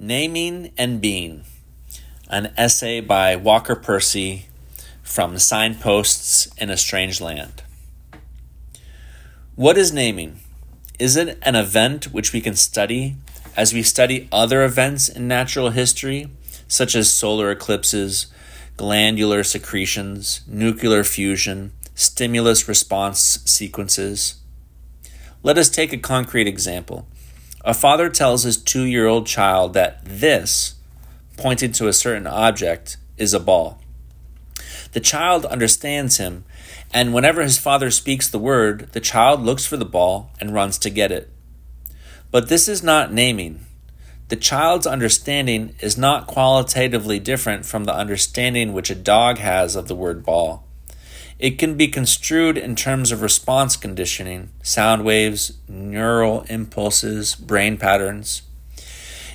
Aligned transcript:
Naming 0.00 0.70
and 0.78 1.00
Being, 1.00 1.42
an 2.30 2.52
essay 2.56 3.00
by 3.00 3.34
Walker 3.34 3.74
Percy 3.74 4.46
from 5.02 5.38
Signposts 5.38 6.46
in 6.56 6.70
a 6.70 6.76
Strange 6.76 7.20
Land. 7.20 7.64
What 9.56 9.76
is 9.76 9.92
naming? 9.92 10.38
Is 11.00 11.16
it 11.16 11.36
an 11.42 11.56
event 11.56 12.12
which 12.12 12.32
we 12.32 12.40
can 12.40 12.54
study 12.54 13.16
as 13.56 13.74
we 13.74 13.82
study 13.82 14.28
other 14.30 14.62
events 14.62 15.08
in 15.08 15.26
natural 15.26 15.70
history, 15.70 16.28
such 16.68 16.94
as 16.94 17.12
solar 17.12 17.50
eclipses, 17.50 18.28
glandular 18.76 19.42
secretions, 19.42 20.42
nuclear 20.46 21.02
fusion, 21.02 21.72
stimulus 21.96 22.68
response 22.68 23.40
sequences? 23.46 24.36
Let 25.42 25.58
us 25.58 25.68
take 25.68 25.92
a 25.92 25.98
concrete 25.98 26.46
example. 26.46 27.08
A 27.68 27.74
father 27.74 28.08
tells 28.08 28.44
his 28.44 28.56
two 28.56 28.84
year 28.84 29.06
old 29.06 29.26
child 29.26 29.74
that 29.74 30.02
this, 30.02 30.76
pointing 31.36 31.70
to 31.72 31.86
a 31.86 31.92
certain 31.92 32.26
object, 32.26 32.96
is 33.18 33.34
a 33.34 33.38
ball. 33.38 33.78
The 34.92 35.00
child 35.00 35.44
understands 35.44 36.16
him, 36.16 36.46
and 36.94 37.12
whenever 37.12 37.42
his 37.42 37.58
father 37.58 37.90
speaks 37.90 38.26
the 38.26 38.38
word, 38.38 38.88
the 38.92 39.02
child 39.02 39.42
looks 39.42 39.66
for 39.66 39.76
the 39.76 39.84
ball 39.84 40.30
and 40.40 40.54
runs 40.54 40.78
to 40.78 40.88
get 40.88 41.12
it. 41.12 41.30
But 42.30 42.48
this 42.48 42.68
is 42.68 42.82
not 42.82 43.12
naming. 43.12 43.66
The 44.28 44.36
child's 44.36 44.86
understanding 44.86 45.74
is 45.80 45.98
not 45.98 46.26
qualitatively 46.26 47.18
different 47.18 47.66
from 47.66 47.84
the 47.84 47.94
understanding 47.94 48.72
which 48.72 48.88
a 48.88 48.94
dog 48.94 49.36
has 49.36 49.76
of 49.76 49.88
the 49.88 49.94
word 49.94 50.24
ball. 50.24 50.66
It 51.38 51.56
can 51.56 51.76
be 51.76 51.86
construed 51.86 52.58
in 52.58 52.74
terms 52.74 53.12
of 53.12 53.22
response 53.22 53.76
conditioning, 53.76 54.50
sound 54.62 55.04
waves, 55.04 55.52
neural 55.68 56.42
impulses, 56.48 57.36
brain 57.36 57.76
patterns. 57.76 58.42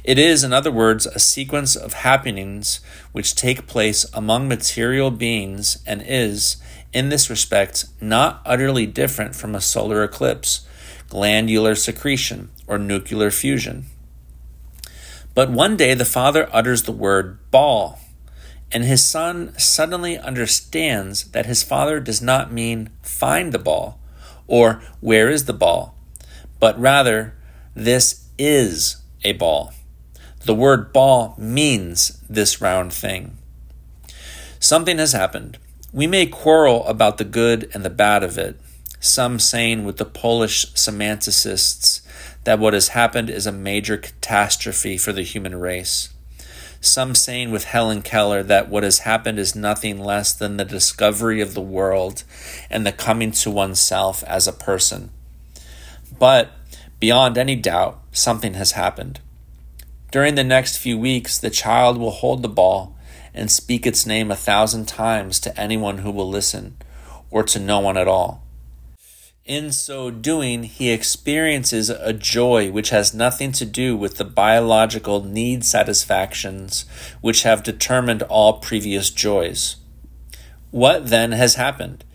It 0.04 0.20
is, 0.20 0.44
in 0.44 0.52
other 0.52 0.72
words, 0.72 1.06
a 1.06 1.18
sequence 1.18 1.78
of 1.78 1.94
happenings 1.94 2.82
which 3.14 3.36
take 3.36 3.68
place 3.68 4.06
among 4.14 4.50
material 4.50 5.12
beings 5.12 5.82
and 5.88 6.04
is, 6.06 6.58
in 6.92 7.08
this 7.08 7.30
respect, 7.30 7.86
not 8.02 8.42
utterly 8.46 8.86
different 8.86 9.34
from 9.34 9.56
a 9.56 9.62
solar 9.62 10.04
eclipse, 10.04 10.68
glandular 11.08 11.74
secretion, 11.74 12.50
or 12.68 12.78
nuclear 12.78 13.32
fusion. 13.32 13.86
But 15.34 15.50
one 15.50 15.78
day 15.78 15.94
the 15.94 16.04
father 16.04 16.50
utters 16.52 16.84
the 16.84 16.92
word 16.92 17.40
ball 17.50 17.98
and 18.74 18.84
his 18.84 19.06
son 19.06 19.54
suddenly 19.58 20.18
understands 20.18 21.26
that 21.26 21.46
his 21.46 21.62
father 21.62 22.00
does 22.00 22.22
not 22.22 22.52
mean 22.52 22.90
find 23.04 23.54
the 23.54 23.60
ball 23.60 24.00
or 24.48 24.82
where 25.00 25.30
is 25.30 25.46
the 25.46 25.54
ball, 25.54 25.96
but 26.60 26.78
rather 26.80 27.36
this 27.76 28.28
is 28.38 28.98
a 29.24 29.34
ball. 29.34 29.74
The 30.46 30.56
word 30.56 30.92
ball 30.92 31.36
means 31.38 32.20
this 32.28 32.60
round 32.60 32.92
thing. 32.92 33.38
Something 34.60 34.98
has 34.98 35.14
happened. 35.14 35.60
We 35.94 36.08
may 36.08 36.26
quarrel 36.26 36.86
about 36.88 37.20
the 37.20 37.24
good 37.24 37.70
and 37.74 37.86
the 37.86 37.90
bad 37.92 38.24
of 38.24 38.40
it, 38.40 38.60
some 39.00 39.38
saying 39.38 39.86
with 39.86 39.98
the 39.98 40.06
Polish 40.06 40.74
semanticists 40.74 42.02
that 42.44 42.60
what 42.60 42.74
has 42.74 42.90
happened 42.90 43.30
is 43.30 43.46
a 43.46 43.52
major 43.52 43.98
catastrophe 43.98 44.98
for 44.98 45.14
the 45.14 45.22
human 45.22 45.56
race 45.56 46.13
some 46.86 47.16
saying 47.16 47.52
with 47.52 47.66
Helen 47.66 48.02
Keller 48.02 48.44
that 48.44 48.70
what 48.70 48.84
has 48.84 49.00
happened 49.00 49.40
is 49.40 49.56
nothing 49.56 50.00
less 50.00 50.34
than 50.34 50.58
the 50.58 50.66
discovery 50.66 51.42
of 51.42 51.54
the 51.54 51.62
world 51.62 52.24
and 52.70 52.86
the 52.86 52.92
coming 52.92 53.32
to 53.32 53.50
oneself 53.50 54.24
as 54.26 54.48
a 54.48 54.54
person. 54.54 55.10
But 56.20 56.52
beyond 57.00 57.38
any 57.38 57.56
doubt, 57.56 58.02
something 58.12 58.54
has 58.56 58.74
happened. 58.74 59.20
During 60.12 60.36
the 60.36 60.44
next 60.44 60.78
few 60.78 60.98
weeks, 60.98 61.38
the 61.38 61.50
child 61.50 61.98
will 61.98 62.12
hold 62.12 62.42
the 62.42 62.50
ball 62.50 62.96
and 63.34 63.50
speak 63.50 63.88
its 63.88 64.06
name 64.06 64.30
a 64.30 64.36
thousand 64.36 64.88
times 64.88 65.40
to 65.40 65.60
anyone 65.60 66.00
who 66.00 66.12
will 66.12 66.30
listen, 66.30 66.78
or 67.32 67.44
to 67.44 67.60
no 67.60 67.80
one 67.80 67.98
at 67.98 68.08
all. 68.08 68.43
In 69.46 69.74
so 69.74 70.10
doing, 70.10 70.64
he 70.64 70.90
experiences 70.90 71.90
a 71.90 72.14
joy 72.14 72.72
which 72.72 72.92
has 72.92 73.14
nothing 73.14 73.52
to 73.54 73.66
do 73.66 73.98
with 73.98 74.16
the 74.16 74.24
biological 74.24 75.22
need 75.22 75.66
satisfactions 75.66 76.86
which 77.20 77.44
have 77.44 77.62
determined 77.62 78.22
all 78.24 78.60
previous 78.60 79.10
joys. 79.10 79.76
What 80.72 81.08
then 81.08 81.34
has 81.34 81.56
happened? 81.56 82.06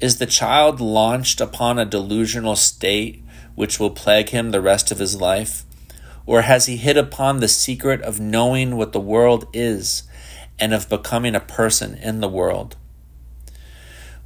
Is 0.00 0.16
the 0.16 0.24
child 0.24 0.80
launched 0.80 1.38
upon 1.38 1.78
a 1.78 1.84
delusional 1.84 2.56
state 2.56 3.22
which 3.54 3.78
will 3.78 3.90
plague 3.90 4.30
him 4.30 4.50
the 4.50 4.62
rest 4.62 4.90
of 4.90 5.00
his 5.00 5.20
life? 5.20 5.66
Or 6.24 6.42
has 6.42 6.64
he 6.64 6.78
hit 6.78 6.96
upon 6.96 7.40
the 7.40 7.48
secret 7.48 8.00
of 8.00 8.20
knowing 8.20 8.76
what 8.76 8.92
the 8.92 9.00
world 9.00 9.46
is 9.52 10.04
and 10.58 10.72
of 10.72 10.88
becoming 10.88 11.34
a 11.34 11.40
person 11.40 11.94
in 11.94 12.20
the 12.20 12.28
world? 12.28 12.76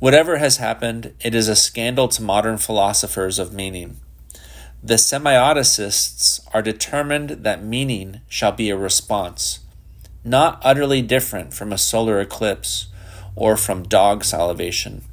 Whatever 0.00 0.38
has 0.38 0.56
happened, 0.56 1.15
it 1.21 1.34
is 1.34 1.49
a 1.49 1.56
scandal 1.56 2.09
to 2.09 2.22
modern 2.22 2.59
philosophers 2.59 3.38
of 3.38 3.53
meaning. 3.53 3.99
The 4.82 4.94
semioticists 4.94 6.41
are 6.53 6.62
determined 6.62 7.31
that 7.44 7.65
meaning 7.65 8.21
shall 8.28 8.53
be 8.53 8.71
a 8.71 8.77
response, 8.77 9.60
not 10.25 10.60
utterly 10.62 11.00
different 11.00 11.55
from 11.55 11.72
a 11.72 11.78
solar 11.78 12.21
eclipse 12.21 12.88
or 13.37 13.56
from 13.56 13.84
dog 13.84 14.25
salivation. 14.25 15.05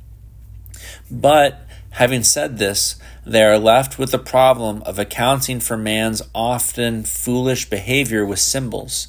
But, 1.09 1.61
having 1.91 2.23
said 2.23 2.57
this, 2.57 2.95
they 3.25 3.43
are 3.43 3.59
left 3.59 3.97
with 3.99 4.11
the 4.11 4.19
problem 4.19 4.81
of 4.83 4.99
accounting 4.99 5.59
for 5.59 5.77
man's 5.77 6.21
often 6.33 7.03
foolish 7.03 7.69
behavior 7.69 8.25
with 8.25 8.39
symbols, 8.39 9.07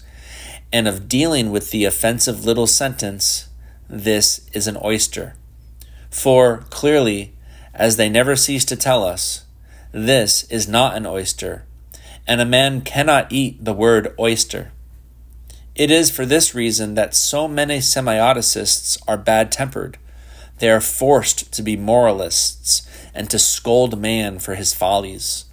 and 0.73 0.87
of 0.87 1.09
dealing 1.09 1.51
with 1.51 1.71
the 1.71 1.85
offensive 1.87 2.45
little 2.45 2.67
sentence, 2.67 3.49
This 3.89 4.49
is 4.53 4.67
an 4.69 4.79
oyster. 4.83 5.35
For, 6.13 6.59
clearly, 6.69 7.33
as 7.75 7.97
they 7.97 8.11
never 8.11 8.37
cease 8.37 8.67
to 8.67 8.77
tell 8.77 9.03
us, 9.03 9.45
this 9.93 10.45
is 10.45 10.69
not 10.69 10.95
an 10.95 11.07
oyster, 11.07 11.65
and 12.29 12.41
a 12.41 12.45
man 12.45 12.83
cannot 12.83 13.33
eat 13.33 13.65
the 13.65 13.73
word 13.73 14.15
oyster. 14.21 14.73
It 15.75 15.91
is 15.91 16.11
for 16.11 16.27
this 16.27 16.55
reason 16.55 16.95
that 16.95 17.15
so 17.15 17.49
many 17.49 17.79
semioticists 17.79 18.99
are 19.09 19.17
bad 19.17 19.51
tempered. 19.51 19.97
They 20.59 20.71
are 20.71 20.83
forced 20.83 21.51
to 21.55 21.63
be 21.63 21.77
moralists 21.79 22.87
and 23.15 23.31
to 23.31 23.39
scold 23.39 23.99
man 23.99 24.39
for 24.39 24.55
his 24.55 24.75
follies. 24.75 25.47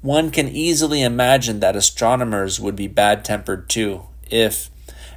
One 0.00 0.30
can 0.30 0.48
easily 0.48 1.02
imagine 1.02 1.60
that 1.60 1.76
astronomers 1.76 2.58
would 2.58 2.74
be 2.74 2.88
bad 2.88 3.22
tempered 3.22 3.68
too, 3.68 4.06
if, 4.30 4.70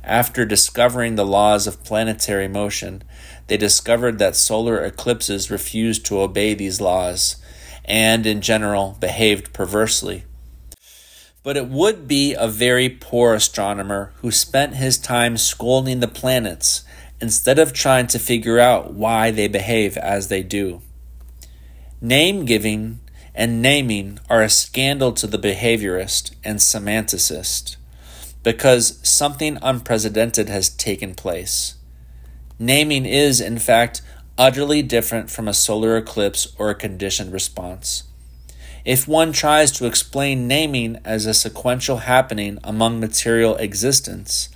after 0.07 0.45
discovering 0.45 1.15
the 1.15 1.25
laws 1.25 1.67
of 1.67 1.83
planetary 1.83 2.47
motion, 2.47 3.03
they 3.47 3.57
discovered 3.57 4.17
that 4.19 4.37
solar 4.37 4.83
eclipses 4.83 5.51
refused 5.51 6.05
to 6.05 6.21
obey 6.21 6.53
these 6.53 6.79
laws 6.79 7.35
and, 7.83 8.25
in 8.25 8.41
general, 8.41 8.97
behaved 9.01 9.51
perversely. 9.51 10.23
But 11.43 11.57
it 11.57 11.67
would 11.67 12.07
be 12.07 12.33
a 12.33 12.47
very 12.47 12.89
poor 12.89 13.33
astronomer 13.33 14.13
who 14.21 14.31
spent 14.31 14.75
his 14.75 14.97
time 14.97 15.35
scolding 15.35 15.99
the 15.99 16.07
planets 16.07 16.83
instead 17.19 17.59
of 17.59 17.73
trying 17.73 18.07
to 18.07 18.19
figure 18.19 18.59
out 18.59 18.93
why 18.93 19.31
they 19.31 19.47
behave 19.47 19.97
as 19.97 20.29
they 20.29 20.41
do. 20.41 20.81
Name 21.99 22.45
giving 22.45 22.99
and 23.35 23.61
naming 23.61 24.19
are 24.29 24.41
a 24.41 24.49
scandal 24.49 25.11
to 25.13 25.27
the 25.27 25.39
behaviorist 25.39 26.31
and 26.43 26.59
semanticist 26.59 27.75
because 28.47 28.97
something 29.05 29.57
unprecedented 29.61 30.47
has 30.47 30.69
taken 30.69 31.13
place. 31.13 31.75
Naming 32.57 33.05
is, 33.05 33.41
in 33.41 33.59
fact, 33.59 34.01
utterly 34.37 34.81
different 34.81 35.29
from 35.29 35.49
a 35.49 35.53
solar 35.53 35.97
eclipse 35.97 36.55
or 36.57 36.69
a 36.69 36.75
conditioned 36.75 37.33
response. 37.33 38.03
If 38.85 39.05
one 39.05 39.33
tries 39.33 39.69
to 39.73 39.85
explain 39.85 40.47
naming 40.47 40.97
as 41.03 41.25
a 41.25 41.33
sequential 41.33 41.97
happening 41.97 42.57
among 42.63 43.01
material 43.01 43.57
existence, 43.57 44.47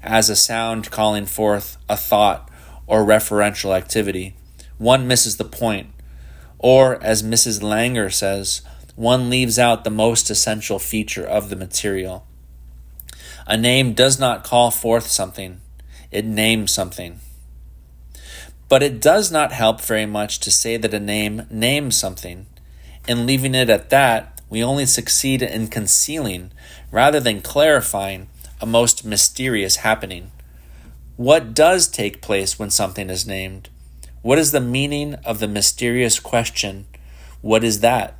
as 0.00 0.30
a 0.30 0.36
sound 0.36 0.92
calling 0.92 1.26
forth 1.26 1.76
a 1.88 1.96
thought 1.96 2.48
or 2.86 3.04
referential 3.04 3.76
activity, 3.76 4.36
one 4.78 5.08
misses 5.08 5.38
the 5.38 5.44
point. 5.44 5.88
Or, 6.60 7.02
as 7.02 7.24
Mrs. 7.24 7.62
Langer 7.62 8.12
says, 8.12 8.62
one 8.94 9.28
leaves 9.28 9.58
out 9.58 9.82
the 9.82 9.90
most 9.90 10.30
essential 10.30 10.78
feature 10.78 11.26
of 11.26 11.50
the 11.50 11.56
material. 11.56 12.28
A 13.46 13.58
name 13.58 13.92
does 13.92 14.18
not 14.18 14.42
call 14.42 14.70
forth 14.70 15.06
something, 15.06 15.60
it 16.10 16.24
names 16.24 16.72
something. 16.72 17.20
But 18.70 18.82
it 18.82 19.02
does 19.02 19.30
not 19.30 19.52
help 19.52 19.82
very 19.82 20.06
much 20.06 20.40
to 20.40 20.50
say 20.50 20.78
that 20.78 20.94
a 20.94 21.00
name 21.00 21.42
names 21.50 21.96
something. 21.96 22.46
and 23.06 23.26
leaving 23.26 23.54
it 23.54 23.68
at 23.68 23.90
that, 23.90 24.40
we 24.48 24.64
only 24.64 24.86
succeed 24.86 25.42
in 25.42 25.68
concealing, 25.68 26.50
rather 26.90 27.20
than 27.20 27.42
clarifying, 27.42 28.28
a 28.62 28.66
most 28.66 29.04
mysterious 29.04 29.76
happening. 29.76 30.32
What 31.16 31.52
does 31.52 31.86
take 31.86 32.22
place 32.22 32.58
when 32.58 32.70
something 32.70 33.10
is 33.10 33.26
named? 33.26 33.68
What 34.22 34.38
is 34.38 34.52
the 34.52 34.60
meaning 34.62 35.16
of 35.16 35.38
the 35.38 35.48
mysterious 35.48 36.18
question, 36.18 36.86
What 37.42 37.62
is 37.62 37.80
that? 37.80 38.14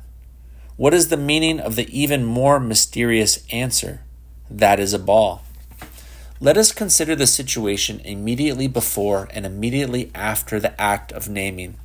What 0.77 0.93
is 0.93 1.07
the 1.07 1.17
meaning 1.17 1.59
of 1.59 1.75
the 1.75 1.89
even 1.89 2.23
more 2.23 2.59
mysterious 2.59 3.43
answer? 3.51 4.04
That 4.49 4.79
is 4.79 4.93
a 4.93 4.99
ball. 4.99 5.43
Let 6.39 6.57
us 6.57 6.71
consider 6.71 7.15
the 7.15 7.27
situation 7.27 8.01
immediately 8.01 8.67
before 8.67 9.27
and 9.31 9.45
immediately 9.45 10.11
after 10.13 10.59
the 10.59 10.79
act 10.79 11.11
of 11.11 11.29
naming. 11.29 11.77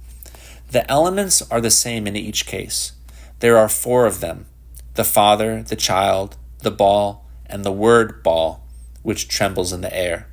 The 0.70 0.88
elements 0.90 1.42
are 1.50 1.60
the 1.60 1.70
same 1.70 2.06
in 2.06 2.16
each 2.16 2.46
case. 2.46 2.92
There 3.38 3.56
are 3.56 3.68
four 3.68 4.06
of 4.06 4.20
them 4.20 4.46
the 4.94 5.04
Father, 5.04 5.62
the 5.62 5.76
child, 5.76 6.36
the 6.58 6.70
ball, 6.70 7.24
and 7.46 7.64
the 7.64 7.72
word 7.72 8.22
ball, 8.22 8.66
which 9.02 9.28
trembles 9.28 9.72
in 9.72 9.80
the 9.80 9.96
air. 9.96 10.26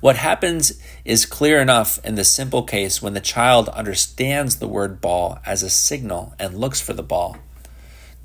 What 0.00 0.16
happens 0.16 0.80
is 1.04 1.26
clear 1.26 1.60
enough 1.60 1.98
in 2.04 2.16
the 2.16 2.24
simple 2.24 2.62
case 2.62 3.00
when 3.00 3.14
the 3.14 3.20
child 3.20 3.68
understands 3.70 4.56
the 4.56 4.68
word 4.68 5.00
ball 5.00 5.38
as 5.46 5.62
a 5.62 5.70
signal 5.70 6.34
and 6.38 6.58
looks 6.58 6.80
for 6.80 6.92
the 6.92 7.02
ball. 7.02 7.38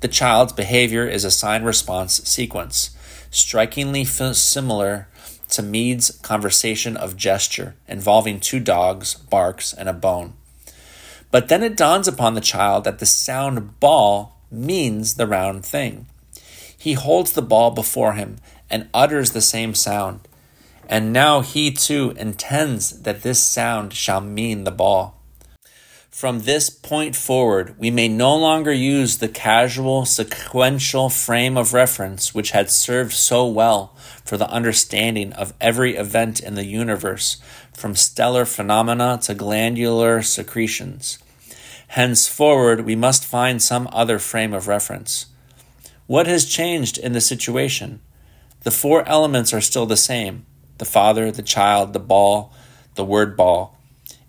The 0.02 0.08
child's 0.08 0.52
behavior 0.52 1.06
is 1.06 1.24
a 1.24 1.30
sign 1.30 1.62
response 1.62 2.14
sequence, 2.28 2.90
strikingly 3.30 4.04
similar 4.04 5.06
to 5.50 5.62
Mead's 5.62 6.10
conversation 6.22 6.96
of 6.96 7.16
gesture 7.16 7.76
involving 7.86 8.40
two 8.40 8.58
dogs, 8.58 9.14
barks, 9.14 9.72
and 9.72 9.88
a 9.88 9.92
bone. 9.92 10.32
But 11.30 11.46
then 11.46 11.62
it 11.62 11.76
dawns 11.76 12.08
upon 12.08 12.34
the 12.34 12.40
child 12.40 12.82
that 12.82 12.98
the 12.98 13.06
sound 13.06 13.78
ball 13.78 14.36
means 14.50 15.14
the 15.14 15.28
round 15.28 15.64
thing. 15.64 16.06
He 16.76 16.94
holds 16.94 17.30
the 17.30 17.40
ball 17.40 17.70
before 17.70 18.14
him 18.14 18.38
and 18.68 18.88
utters 18.92 19.30
the 19.30 19.40
same 19.40 19.72
sound. 19.72 20.26
And 20.88 21.12
now 21.12 21.42
he 21.42 21.70
too 21.70 22.12
intends 22.16 23.02
that 23.02 23.22
this 23.22 23.40
sound 23.40 23.94
shall 23.94 24.20
mean 24.20 24.64
the 24.64 24.72
ball. 24.72 25.21
From 26.12 26.40
this 26.40 26.68
point 26.68 27.16
forward, 27.16 27.74
we 27.78 27.90
may 27.90 28.06
no 28.06 28.36
longer 28.36 28.70
use 28.70 29.16
the 29.16 29.30
casual, 29.30 30.04
sequential 30.04 31.08
frame 31.08 31.56
of 31.56 31.72
reference 31.72 32.34
which 32.34 32.50
had 32.50 32.70
served 32.70 33.14
so 33.14 33.46
well 33.46 33.96
for 34.22 34.36
the 34.36 34.48
understanding 34.50 35.32
of 35.32 35.54
every 35.58 35.96
event 35.96 36.38
in 36.38 36.54
the 36.54 36.66
universe, 36.66 37.38
from 37.72 37.96
stellar 37.96 38.44
phenomena 38.44 39.20
to 39.22 39.34
glandular 39.34 40.20
secretions. 40.20 41.18
Henceforward, 41.88 42.82
we 42.82 42.94
must 42.94 43.24
find 43.24 43.62
some 43.62 43.88
other 43.90 44.18
frame 44.18 44.52
of 44.52 44.68
reference. 44.68 45.26
What 46.06 46.26
has 46.26 46.44
changed 46.44 46.98
in 46.98 47.14
the 47.14 47.22
situation? 47.22 48.00
The 48.60 48.70
four 48.70 49.08
elements 49.08 49.54
are 49.54 49.62
still 49.62 49.86
the 49.86 49.96
same 49.96 50.44
the 50.76 50.84
Father, 50.84 51.30
the 51.30 51.42
child, 51.42 51.94
the 51.94 51.98
ball, 52.00 52.52
the 52.96 53.04
word 53.04 53.34
ball 53.34 53.78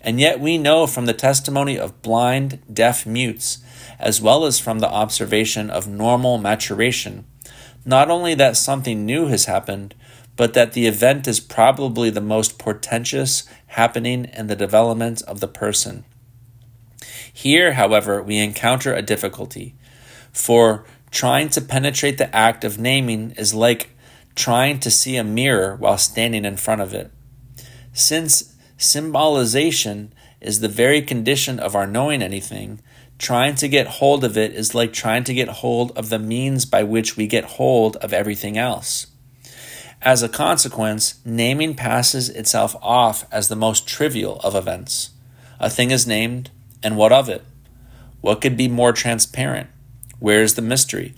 and 0.03 0.19
yet 0.19 0.39
we 0.39 0.57
know 0.57 0.85
from 0.85 1.05
the 1.05 1.13
testimony 1.13 1.79
of 1.79 2.01
blind, 2.01 2.59
deaf 2.71 3.05
mutes, 3.05 3.59
as 3.99 4.21
well 4.21 4.45
as 4.45 4.59
from 4.59 4.79
the 4.79 4.89
observation 4.89 5.69
of 5.69 5.87
normal 5.87 6.37
maturation, 6.37 7.25
not 7.85 8.09
only 8.09 8.35
that 8.35 8.57
something 8.57 9.05
new 9.05 9.27
has 9.27 9.45
happened, 9.45 9.95
but 10.35 10.53
that 10.53 10.73
the 10.73 10.87
event 10.87 11.27
is 11.27 11.39
probably 11.39 12.09
the 12.09 12.21
most 12.21 12.57
portentous 12.57 13.43
happening 13.67 14.25
in 14.33 14.47
the 14.47 14.55
development 14.55 15.21
of 15.23 15.39
the 15.39 15.47
person. 15.47 16.03
Here, 17.31 17.73
however, 17.73 18.21
we 18.21 18.37
encounter 18.37 18.93
a 18.93 19.01
difficulty, 19.01 19.75
for 20.31 20.85
trying 21.11 21.49
to 21.49 21.61
penetrate 21.61 22.17
the 22.17 22.35
act 22.35 22.63
of 22.63 22.79
naming 22.79 23.31
is 23.31 23.53
like 23.53 23.91
trying 24.35 24.79
to 24.79 24.89
see 24.89 25.15
a 25.15 25.23
mirror 25.23 25.75
while 25.75 25.97
standing 25.97 26.43
in 26.43 26.57
front 26.57 26.81
of 26.81 26.93
it. 26.93 27.11
Since 27.93 28.52
Symbolization 28.77 30.13
is 30.41 30.59
the 30.59 30.67
very 30.67 31.01
condition 31.01 31.59
of 31.59 31.75
our 31.75 31.87
knowing 31.87 32.21
anything. 32.21 32.79
Trying 33.17 33.55
to 33.55 33.67
get 33.67 33.87
hold 33.87 34.23
of 34.23 34.37
it 34.37 34.53
is 34.53 34.75
like 34.75 34.91
trying 34.91 35.23
to 35.25 35.33
get 35.33 35.47
hold 35.47 35.97
of 35.97 36.09
the 36.09 36.19
means 36.19 36.65
by 36.65 36.83
which 36.83 37.15
we 37.15 37.27
get 37.27 37.45
hold 37.45 37.95
of 37.97 38.11
everything 38.11 38.57
else. 38.57 39.07
As 40.01 40.21
a 40.21 40.27
consequence, 40.27 41.21
naming 41.23 41.75
passes 41.75 42.27
itself 42.27 42.75
off 42.81 43.25
as 43.31 43.47
the 43.47 43.55
most 43.55 43.87
trivial 43.87 44.41
of 44.41 44.55
events. 44.55 45.11
A 45.61 45.69
thing 45.69 45.91
is 45.91 46.05
named, 46.05 46.49
and 46.83 46.97
what 46.97 47.13
of 47.13 47.29
it? 47.29 47.45
What 48.19 48.41
could 48.41 48.57
be 48.57 48.67
more 48.67 48.91
transparent? 48.91 49.69
Where 50.19 50.41
is 50.41 50.55
the 50.55 50.61
mystery? 50.61 51.13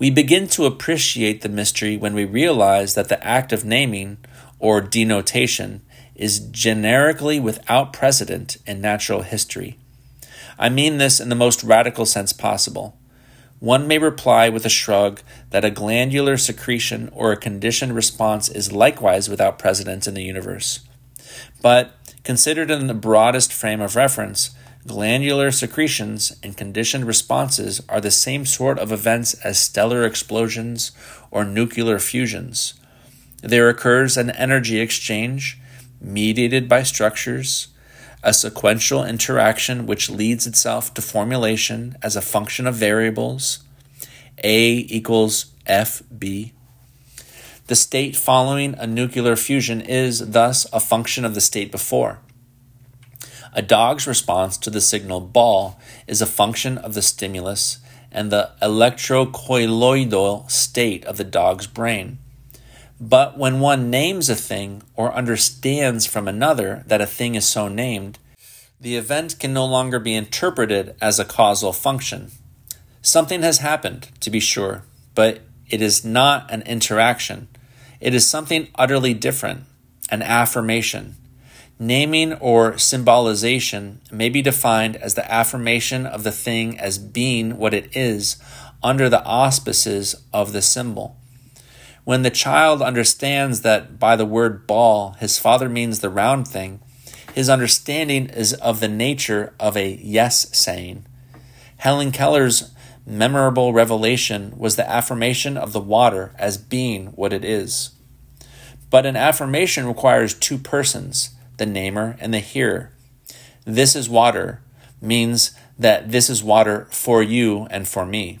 We 0.00 0.10
begin 0.10 0.48
to 0.48 0.64
appreciate 0.64 1.42
the 1.42 1.48
mystery 1.48 1.96
when 1.96 2.14
we 2.14 2.24
realize 2.24 2.94
that 2.94 3.08
the 3.08 3.24
act 3.24 3.52
of 3.52 3.64
naming, 3.64 4.18
or 4.58 4.80
denotation, 4.80 5.82
is 6.18 6.40
generically 6.40 7.40
without 7.40 7.92
precedent 7.92 8.58
in 8.66 8.80
natural 8.80 9.22
history. 9.22 9.78
I 10.58 10.68
mean 10.68 10.98
this 10.98 11.20
in 11.20 11.28
the 11.28 11.34
most 11.34 11.62
radical 11.62 12.04
sense 12.04 12.32
possible. 12.32 12.98
One 13.60 13.88
may 13.88 13.98
reply 13.98 14.48
with 14.48 14.66
a 14.66 14.68
shrug 14.68 15.20
that 15.50 15.64
a 15.64 15.70
glandular 15.70 16.36
secretion 16.36 17.08
or 17.12 17.32
a 17.32 17.36
conditioned 17.36 17.94
response 17.94 18.48
is 18.48 18.72
likewise 18.72 19.28
without 19.28 19.58
precedent 19.58 20.06
in 20.06 20.14
the 20.14 20.22
universe. 20.22 20.80
But, 21.62 21.94
considered 22.22 22.70
in 22.70 22.86
the 22.86 22.94
broadest 22.94 23.52
frame 23.52 23.80
of 23.80 23.96
reference, 23.96 24.50
glandular 24.86 25.50
secretions 25.50 26.36
and 26.42 26.56
conditioned 26.56 27.04
responses 27.04 27.82
are 27.88 28.00
the 28.00 28.12
same 28.12 28.46
sort 28.46 28.78
of 28.78 28.92
events 28.92 29.34
as 29.34 29.58
stellar 29.58 30.04
explosions 30.04 30.92
or 31.30 31.44
nuclear 31.44 31.98
fusions. 31.98 32.74
There 33.42 33.68
occurs 33.68 34.16
an 34.16 34.30
energy 34.30 34.80
exchange 34.80 35.58
mediated 36.00 36.68
by 36.68 36.82
structures, 36.82 37.68
a 38.22 38.32
sequential 38.32 39.04
interaction 39.04 39.86
which 39.86 40.10
leads 40.10 40.46
itself 40.46 40.92
to 40.94 41.02
formulation 41.02 41.96
as 42.02 42.16
a 42.16 42.22
function 42.22 42.66
of 42.66 42.74
variables, 42.74 43.60
A 44.42 44.86
equals 44.88 45.46
FB. 45.66 46.52
The 47.66 47.76
state 47.76 48.16
following 48.16 48.74
a 48.78 48.86
nuclear 48.86 49.36
fusion 49.36 49.80
is 49.80 50.30
thus 50.30 50.66
a 50.72 50.80
function 50.80 51.24
of 51.24 51.34
the 51.34 51.40
state 51.40 51.70
before. 51.70 52.20
A 53.52 53.62
dog's 53.62 54.06
response 54.06 54.56
to 54.58 54.70
the 54.70 54.80
signal 54.80 55.20
ball 55.20 55.78
is 56.06 56.22
a 56.22 56.26
function 56.26 56.78
of 56.78 56.94
the 56.94 57.02
stimulus 57.02 57.78
and 58.10 58.30
the 58.30 58.50
electrocolloidal 58.62 60.50
state 60.50 61.04
of 61.04 61.16
the 61.16 61.24
dog's 61.24 61.66
brain. 61.66 62.18
But 63.00 63.38
when 63.38 63.60
one 63.60 63.90
names 63.90 64.28
a 64.28 64.34
thing 64.34 64.82
or 64.96 65.14
understands 65.14 66.06
from 66.06 66.26
another 66.26 66.82
that 66.86 67.00
a 67.00 67.06
thing 67.06 67.36
is 67.36 67.46
so 67.46 67.68
named, 67.68 68.18
the 68.80 68.96
event 68.96 69.38
can 69.38 69.52
no 69.52 69.64
longer 69.64 69.98
be 70.00 70.14
interpreted 70.14 70.96
as 71.00 71.18
a 71.18 71.24
causal 71.24 71.72
function. 71.72 72.30
Something 73.02 73.42
has 73.42 73.58
happened, 73.58 74.08
to 74.20 74.30
be 74.30 74.40
sure, 74.40 74.82
but 75.14 75.40
it 75.70 75.80
is 75.80 76.04
not 76.04 76.50
an 76.50 76.62
interaction. 76.62 77.48
It 78.00 78.14
is 78.14 78.26
something 78.26 78.68
utterly 78.74 79.14
different, 79.14 79.64
an 80.10 80.22
affirmation. 80.22 81.14
Naming 81.78 82.32
or 82.34 82.78
symbolization 82.78 84.00
may 84.10 84.28
be 84.28 84.42
defined 84.42 84.96
as 84.96 85.14
the 85.14 85.30
affirmation 85.32 86.06
of 86.06 86.24
the 86.24 86.32
thing 86.32 86.78
as 86.78 86.98
being 86.98 87.58
what 87.58 87.74
it 87.74 87.96
is 87.96 88.36
under 88.82 89.08
the 89.08 89.22
auspices 89.24 90.16
of 90.32 90.52
the 90.52 90.62
symbol. 90.62 91.17
When 92.08 92.22
the 92.22 92.30
child 92.30 92.80
understands 92.80 93.60
that 93.60 93.98
by 93.98 94.16
the 94.16 94.24
word 94.24 94.66
ball 94.66 95.14
his 95.20 95.38
father 95.38 95.68
means 95.68 96.00
the 96.00 96.08
round 96.08 96.48
thing, 96.48 96.80
his 97.34 97.50
understanding 97.50 98.30
is 98.30 98.54
of 98.54 98.80
the 98.80 98.88
nature 98.88 99.52
of 99.60 99.76
a 99.76 99.98
yes 100.00 100.48
saying. 100.56 101.04
Helen 101.76 102.10
Keller's 102.10 102.72
memorable 103.04 103.74
revelation 103.74 104.54
was 104.56 104.76
the 104.76 104.88
affirmation 104.88 105.58
of 105.58 105.74
the 105.74 105.82
water 105.82 106.34
as 106.38 106.56
being 106.56 107.08
what 107.08 107.34
it 107.34 107.44
is. 107.44 107.90
But 108.88 109.04
an 109.04 109.16
affirmation 109.16 109.86
requires 109.86 110.32
two 110.32 110.56
persons, 110.56 111.32
the 111.58 111.66
namer 111.66 112.16
and 112.20 112.32
the 112.32 112.40
hearer. 112.40 112.90
This 113.66 113.94
is 113.94 114.08
water 114.08 114.62
means 115.02 115.50
that 115.78 116.10
this 116.10 116.30
is 116.30 116.42
water 116.42 116.88
for 116.90 117.22
you 117.22 117.66
and 117.70 117.86
for 117.86 118.06
me. 118.06 118.38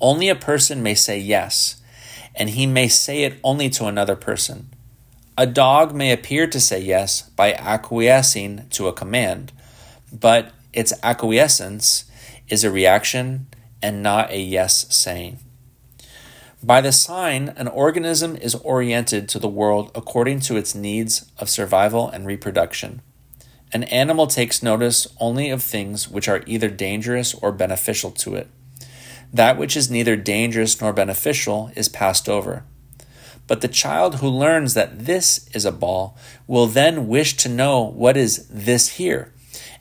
Only 0.00 0.28
a 0.28 0.34
person 0.34 0.82
may 0.82 0.96
say 0.96 1.16
yes, 1.16 1.80
and 2.36 2.50
he 2.50 2.66
may 2.66 2.88
say 2.88 3.24
it 3.24 3.40
only 3.42 3.70
to 3.70 3.86
another 3.86 4.14
person. 4.16 4.68
A 5.38 5.46
dog 5.46 5.94
may 5.94 6.12
appear 6.12 6.46
to 6.46 6.60
say 6.60 6.80
yes 6.80 7.22
by 7.22 7.52
acquiescing 7.52 8.68
to 8.70 8.88
a 8.88 8.92
command, 8.92 9.52
but 10.12 10.52
its 10.72 10.92
acquiescence 11.02 12.04
is 12.48 12.64
a 12.64 12.70
reaction 12.70 13.46
and 13.82 14.02
not 14.02 14.30
a 14.30 14.40
yes 14.40 14.86
saying. 14.94 15.38
By 16.62 16.80
the 16.80 16.92
sign, 16.92 17.50
an 17.56 17.68
organism 17.68 18.34
is 18.36 18.54
oriented 18.56 19.28
to 19.28 19.38
the 19.38 19.48
world 19.48 19.90
according 19.94 20.40
to 20.40 20.56
its 20.56 20.74
needs 20.74 21.30
of 21.38 21.50
survival 21.50 22.08
and 22.08 22.26
reproduction. 22.26 23.02
An 23.72 23.84
animal 23.84 24.26
takes 24.26 24.62
notice 24.62 25.06
only 25.20 25.50
of 25.50 25.62
things 25.62 26.08
which 26.08 26.28
are 26.28 26.42
either 26.46 26.70
dangerous 26.70 27.34
or 27.34 27.52
beneficial 27.52 28.10
to 28.12 28.34
it. 28.34 28.48
That 29.36 29.58
which 29.58 29.76
is 29.76 29.90
neither 29.90 30.16
dangerous 30.16 30.80
nor 30.80 30.94
beneficial 30.94 31.70
is 31.76 31.90
passed 31.90 32.26
over. 32.26 32.64
But 33.46 33.60
the 33.60 33.68
child 33.68 34.16
who 34.16 34.28
learns 34.28 34.72
that 34.72 35.00
this 35.00 35.46
is 35.52 35.66
a 35.66 35.72
ball 35.72 36.16
will 36.46 36.66
then 36.66 37.06
wish 37.06 37.36
to 37.36 37.50
know 37.50 37.82
what 37.82 38.16
is 38.16 38.48
this 38.48 38.96
here 38.96 39.34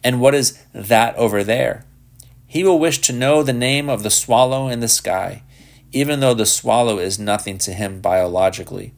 and 0.03 0.19
what 0.19 0.35
is 0.35 0.61
that 0.73 1.15
over 1.15 1.41
there. 1.41 1.85
He 2.45 2.65
will 2.65 2.77
wish 2.77 2.99
to 2.99 3.13
know 3.13 3.43
the 3.43 3.53
name 3.53 3.87
of 3.89 4.03
the 4.03 4.09
swallow 4.09 4.67
in 4.67 4.81
the 4.81 4.89
sky, 4.89 5.43
even 5.93 6.19
though 6.19 6.33
the 6.33 6.45
swallow 6.45 6.99
is 6.99 7.17
nothing 7.17 7.57
to 7.59 7.71
him 7.71 8.01
biologically. 8.01 8.93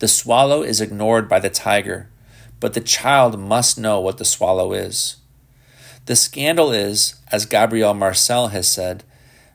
The 0.00 0.08
swallow 0.08 0.62
is 0.62 0.80
ignored 0.80 1.28
by 1.28 1.38
the 1.38 1.50
tiger, 1.50 2.10
but 2.58 2.74
the 2.74 2.80
child 2.80 3.38
must 3.38 3.78
know 3.78 4.00
what 4.00 4.18
the 4.18 4.24
swallow 4.24 4.72
is. 4.72 5.18
The 6.06 6.16
scandal 6.16 6.72
is, 6.72 7.14
as 7.30 7.46
Gabriel 7.46 7.94
Marcel 7.94 8.48
has 8.48 8.66
said, 8.66 9.04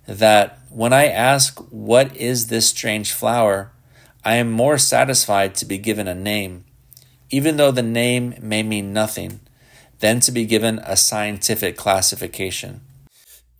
that 0.08 0.60
when 0.70 0.94
I 0.94 1.08
ask, 1.08 1.60
What 1.72 2.16
is 2.16 2.48
this 2.48 2.68
strange 2.68 3.12
flower? 3.12 3.72
I 4.24 4.36
am 4.36 4.52
more 4.52 4.78
satisfied 4.78 5.56
to 5.56 5.66
be 5.66 5.78
given 5.78 6.08
a 6.08 6.16
name, 6.16 6.66
even 7.30 7.58
though 7.58 7.72
the 7.72 7.82
name 7.82 8.36
may 8.42 8.62
mean 8.62 8.94
nothing, 8.94 9.40
than 10.00 10.20
to 10.22 10.32
be 10.32 10.46
given 10.46 10.80
a 10.80 10.96
scientific 10.96 11.76
classification. 11.76 12.82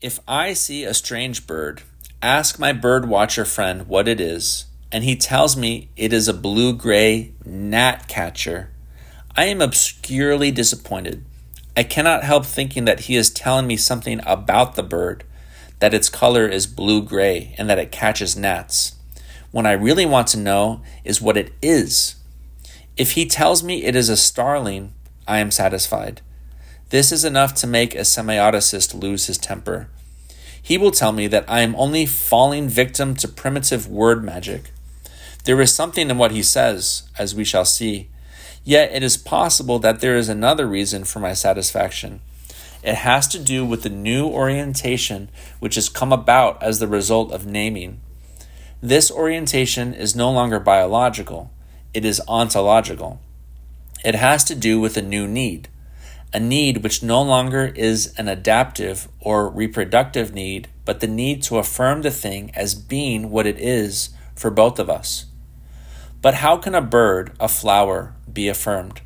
If 0.02 0.20
I 0.28 0.54
see 0.54 0.84
a 0.84 0.94
strange 0.94 1.48
bird, 1.48 1.82
ask 2.22 2.60
my 2.60 2.74
bird 2.74 3.08
watcher 3.08 3.46
friend 3.46 3.88
what 3.88 4.08
it 4.08 4.20
is, 4.20 4.66
and 4.92 5.04
he 5.04 5.16
tells 5.16 5.56
me 5.56 5.90
it 5.96 6.14
is 6.14 6.28
a 6.28 6.34
blue 6.34 6.74
gray 6.74 7.34
gnatcatcher. 7.46 8.70
I 9.36 9.46
am 9.46 9.62
obscurely 9.62 10.52
disappointed. 10.52 11.24
I 11.78 11.84
cannot 11.84 12.24
help 12.24 12.46
thinking 12.46 12.86
that 12.86 13.02
he 13.02 13.16
is 13.16 13.30
telling 13.30 13.66
me 13.66 13.78
something 13.78 14.20
about 14.26 14.76
the 14.76 14.84
bird, 14.84 15.24
that 15.82 15.94
its 15.94 16.10
color 16.10 16.48
is 16.48 16.66
blue 16.66 17.04
gray, 17.04 17.54
and 17.58 17.70
that 17.70 17.78
it 17.78 17.92
catches 17.92 18.38
gnats. 18.38 18.96
What 19.52 19.66
I 19.66 19.74
really 19.74 20.06
want 20.06 20.28
to 20.28 20.40
know 20.40 20.82
is 21.04 21.22
what 21.22 21.36
it 21.36 21.54
is. 21.62 22.16
If 22.96 23.12
he 23.12 23.26
tells 23.26 23.62
me 23.62 23.84
it 23.84 23.96
is 23.96 24.08
a 24.08 24.16
starling, 24.16 24.94
I 25.28 25.40
am 25.40 25.52
satisfied. 25.52 26.22
This 26.90 27.12
is 27.12 27.26
enough 27.26 27.54
to 27.56 27.68
make 27.68 27.94
a 27.94 28.00
semioticist 28.00 29.00
lose 29.00 29.28
his 29.28 29.38
temper. 29.38 29.90
He 30.62 30.78
will 30.78 30.92
tell 30.92 31.12
me 31.12 31.28
that 31.28 31.46
I 31.50 31.60
am 31.60 31.76
only 31.76 32.06
falling 32.06 32.70
victim 32.70 33.14
to 33.16 33.28
primitive 33.28 33.88
word 33.90 34.24
magic. 34.24 34.72
There 35.44 35.60
is 35.60 35.74
something 35.74 36.10
in 36.10 36.18
what 36.18 36.32
he 36.32 36.44
says, 36.44 37.04
as 37.18 37.36
we 37.36 37.44
shall 37.44 37.66
see, 37.66 38.12
Yet 38.64 38.92
it 38.94 39.02
is 39.02 39.18
possible 39.18 39.80
that 39.80 40.02
there 40.02 40.16
is 40.16 40.30
another 40.30 40.68
reason 40.68 41.04
for 41.04 41.20
my 41.20 41.34
satisfaction. 41.34 42.22
It 42.84 42.96
has 42.96 43.28
to 43.30 43.40
do 43.40 43.64
with 43.64 43.84
the 43.84 43.90
new 43.90 44.28
orientation 44.28 45.30
which 45.60 45.76
has 45.76 45.90
come 45.90 46.12
about 46.12 46.62
as 46.64 46.80
the 46.80 46.88
result 46.88 47.32
of 47.32 47.46
naming. 47.46 48.02
This 48.82 49.12
orientation 49.12 49.94
is 49.94 50.16
no 50.16 50.32
longer 50.32 50.60
biological, 50.60 51.52
it 51.94 52.04
is 52.04 52.22
ontological. 52.28 53.20
It 54.04 54.16
has 54.16 54.44
to 54.46 54.56
do 54.56 54.80
with 54.80 54.98
a 54.98 55.04
new 55.04 55.28
need, 55.28 55.68
a 56.34 56.40
need 56.40 56.82
which 56.82 57.04
no 57.04 57.22
longer 57.22 57.72
is 57.76 58.16
an 58.18 58.28
adaptive 58.28 59.08
or 59.20 59.48
reproductive 59.48 60.34
need, 60.34 60.70
but 60.84 61.02
the 61.02 61.08
need 61.08 61.44
to 61.44 61.60
affirm 61.60 62.02
the 62.02 62.10
thing 62.10 62.50
as 62.56 62.74
being 62.74 63.30
what 63.30 63.46
it 63.46 63.60
is 63.60 64.10
for 64.36 64.50
both 64.50 64.80
of 64.80 64.90
us. 64.90 65.26
But 66.22 66.36
how 66.36 66.58
can 66.58 66.74
a 66.74 66.82
bird, 66.82 67.34
a 67.40 67.48
flower, 67.48 68.16
be 68.32 68.48
affirmed? 68.48 69.02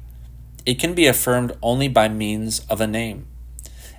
It 0.65 0.79
can 0.79 0.93
be 0.93 1.07
affirmed 1.07 1.57
only 1.61 1.89
by 1.89 2.07
means 2.07 2.59
of 2.69 2.79
a 2.79 2.87
name. 2.87 3.27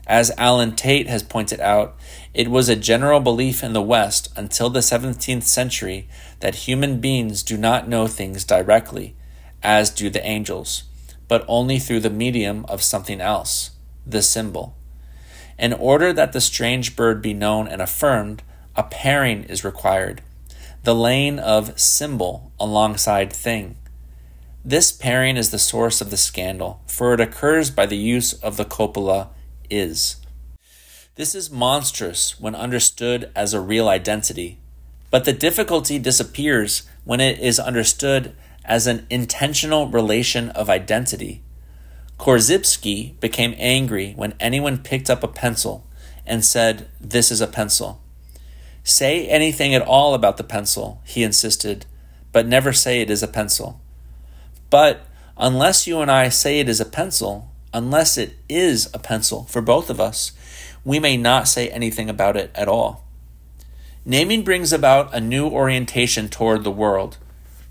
As 0.06 0.30
Allen 0.38 0.76
Tate 0.76 1.08
has 1.08 1.24
pointed 1.24 1.60
out, 1.60 1.96
it 2.32 2.48
was 2.48 2.68
a 2.68 2.76
general 2.76 3.18
belief 3.18 3.64
in 3.64 3.72
the 3.72 3.82
West 3.82 4.32
until 4.36 4.70
the 4.70 4.80
17th 4.80 5.42
century 5.42 6.08
that 6.40 6.66
human 6.66 7.00
beings 7.00 7.42
do 7.42 7.56
not 7.56 7.88
know 7.88 8.06
things 8.06 8.44
directly, 8.44 9.16
as 9.64 9.90
do 9.90 10.08
the 10.08 10.24
angels, 10.24 10.84
but 11.26 11.44
only 11.48 11.80
through 11.80 12.00
the 12.00 12.10
medium 12.10 12.64
of 12.68 12.84
something 12.84 13.20
else, 13.20 13.72
the 14.06 14.22
symbol. 14.22 14.76
In 15.58 15.72
order 15.72 16.12
that 16.12 16.32
the 16.32 16.40
strange 16.40 16.94
bird 16.94 17.20
be 17.20 17.34
known 17.34 17.66
and 17.66 17.82
affirmed, 17.82 18.44
a 18.76 18.84
pairing 18.84 19.44
is 19.44 19.64
required 19.64 20.22
the 20.84 20.94
lane 20.94 21.40
of 21.40 21.76
symbol 21.80 22.52
alongside 22.60 23.32
thing. 23.32 23.76
This 24.64 24.92
pairing 24.92 25.36
is 25.36 25.50
the 25.50 25.58
source 25.58 26.00
of 26.00 26.10
the 26.10 26.16
scandal, 26.16 26.80
for 26.86 27.12
it 27.12 27.18
occurs 27.18 27.72
by 27.72 27.86
the 27.86 27.96
use 27.96 28.34
of 28.34 28.56
the 28.56 28.64
copula 28.64 29.30
is. 29.70 30.16
This 31.16 31.34
is 31.34 31.50
monstrous 31.50 32.38
when 32.38 32.54
understood 32.54 33.30
as 33.34 33.54
a 33.54 33.60
real 33.60 33.88
identity, 33.88 34.58
but 35.10 35.24
the 35.24 35.32
difficulty 35.32 35.98
disappears 35.98 36.82
when 37.04 37.20
it 37.20 37.38
is 37.38 37.58
understood 37.58 38.34
as 38.64 38.86
an 38.86 39.06
intentional 39.08 39.88
relation 39.88 40.50
of 40.50 40.68
identity. 40.68 41.42
Korzybski 42.18 43.18
became 43.20 43.54
angry 43.56 44.12
when 44.16 44.34
anyone 44.40 44.78
picked 44.78 45.08
up 45.08 45.22
a 45.22 45.28
pencil 45.28 45.86
and 46.26 46.44
said, 46.44 46.88
This 47.00 47.30
is 47.30 47.40
a 47.40 47.46
pencil. 47.46 48.00
Say 48.82 49.26
anything 49.26 49.74
at 49.74 49.82
all 49.82 50.14
about 50.14 50.36
the 50.36 50.44
pencil, 50.44 51.00
he 51.04 51.22
insisted, 51.22 51.86
but 52.32 52.46
never 52.46 52.72
say 52.72 53.00
it 53.00 53.10
is 53.10 53.22
a 53.22 53.28
pencil. 53.28 53.80
But 54.70 55.06
unless 55.36 55.86
you 55.86 56.00
and 56.00 56.10
I 56.10 56.28
say 56.28 56.60
it 56.60 56.68
is 56.68 56.80
a 56.80 56.84
pencil, 56.84 57.50
unless 57.72 58.16
it 58.16 58.36
is 58.48 58.88
a 58.94 58.98
pencil 58.98 59.44
for 59.44 59.60
both 59.60 59.90
of 59.90 60.00
us, 60.00 60.32
we 60.84 60.98
may 61.00 61.16
not 61.16 61.48
say 61.48 61.68
anything 61.68 62.08
about 62.08 62.36
it 62.36 62.50
at 62.54 62.68
all. 62.68 63.04
Naming 64.04 64.42
brings 64.42 64.72
about 64.72 65.12
a 65.12 65.20
new 65.20 65.48
orientation 65.48 66.28
toward 66.28 66.62
the 66.62 66.70
world. 66.70 67.16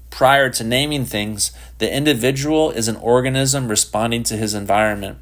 Prior 0.09 0.49
to 0.49 0.63
naming 0.63 1.05
things, 1.05 1.51
the 1.77 1.93
individual 1.93 2.71
is 2.71 2.87
an 2.87 2.97
organism 2.97 3.67
responding 3.69 4.23
to 4.23 4.37
his 4.37 4.53
environment. 4.53 5.17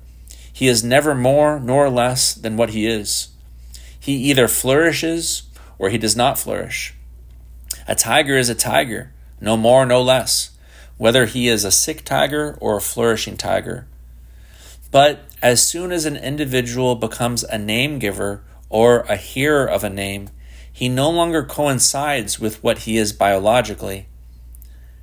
He 0.52 0.68
is 0.68 0.84
never 0.84 1.16
more 1.16 1.60
nor 1.60 1.90
less 1.90 2.34
than 2.34 2.58
what 2.58 2.72
he 2.72 2.88
is. 2.88 3.30
He 4.00 4.14
either 4.16 4.48
flourishes 4.48 5.44
or 5.78 5.90
he 5.90 5.98
does 5.98 6.16
not 6.16 6.38
flourish. 6.38 6.94
A 7.88 7.96
tiger 7.96 8.38
is 8.38 8.50
a 8.50 8.56
tiger, 8.56 9.12
no 9.40 9.58
more, 9.58 9.86
no 9.86 10.02
less, 10.02 10.52
whether 10.98 11.26
he 11.26 11.48
is 11.48 11.64
a 11.64 11.72
sick 11.72 12.06
tiger 12.06 12.58
or 12.62 12.78
a 12.78 12.82
flourishing 12.82 13.38
tiger. 13.38 13.88
But 14.94 15.26
as 15.42 15.66
soon 15.66 15.92
as 15.92 16.06
an 16.06 16.16
individual 16.16 16.94
becomes 16.94 17.44
a 17.44 17.58
name 17.58 17.98
giver 17.98 18.44
or 18.70 19.00
a 19.10 19.16
hearer 19.16 19.66
of 19.66 19.84
a 19.84 19.90
name, 19.90 20.30
he 20.72 20.88
no 20.88 21.10
longer 21.10 21.44
coincides 21.44 22.40
with 22.40 22.64
what 22.64 22.80
he 22.80 22.98
is 22.98 23.12
biologically. 23.12 24.06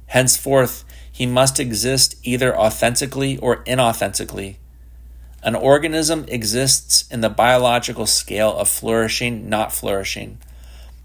Henceforth, 0.07 0.85
he 1.11 1.27
must 1.27 1.59
exist 1.59 2.15
either 2.23 2.57
authentically 2.57 3.37
or 3.39 3.65
inauthentically. 3.65 4.59
An 5.43 5.57
organism 5.57 6.25
exists 6.29 7.11
in 7.11 7.21
the 7.21 7.29
biological 7.29 8.07
scale 8.07 8.53
of 8.57 8.69
flourishing, 8.69 9.49
not 9.49 9.73
flourishing. 9.73 10.39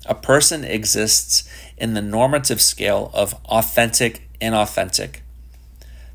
A 0.05 0.13
person 0.13 0.63
exists 0.63 1.49
in 1.75 1.95
the 1.95 2.03
normative 2.03 2.61
scale 2.61 3.09
of 3.15 3.33
authentic, 3.45 4.29
inauthentic. 4.39 5.21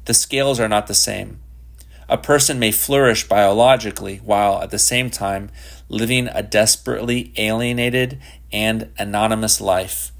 The 0.04 0.14
scales 0.14 0.60
are 0.60 0.68
not 0.68 0.86
the 0.86 0.94
same. 0.94 1.40
A 2.10 2.18
person 2.18 2.58
may 2.58 2.72
flourish 2.72 3.28
biologically 3.28 4.16
while 4.16 4.60
at 4.60 4.70
the 4.70 4.80
same 4.80 5.10
time 5.10 5.48
living 5.88 6.26
a 6.26 6.42
desperately 6.42 7.32
alienated 7.36 8.18
and 8.50 8.90
anonymous 8.98 9.60
life. 9.60 10.10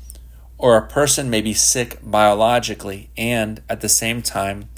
Or 0.57 0.77
a 0.77 0.87
person 0.87 1.29
may 1.29 1.41
be 1.41 1.53
sick 1.53 1.99
biologically 2.01 3.11
and 3.17 3.61
at 3.69 3.81
the 3.81 3.89
same 3.89 4.23
time, 4.23 4.69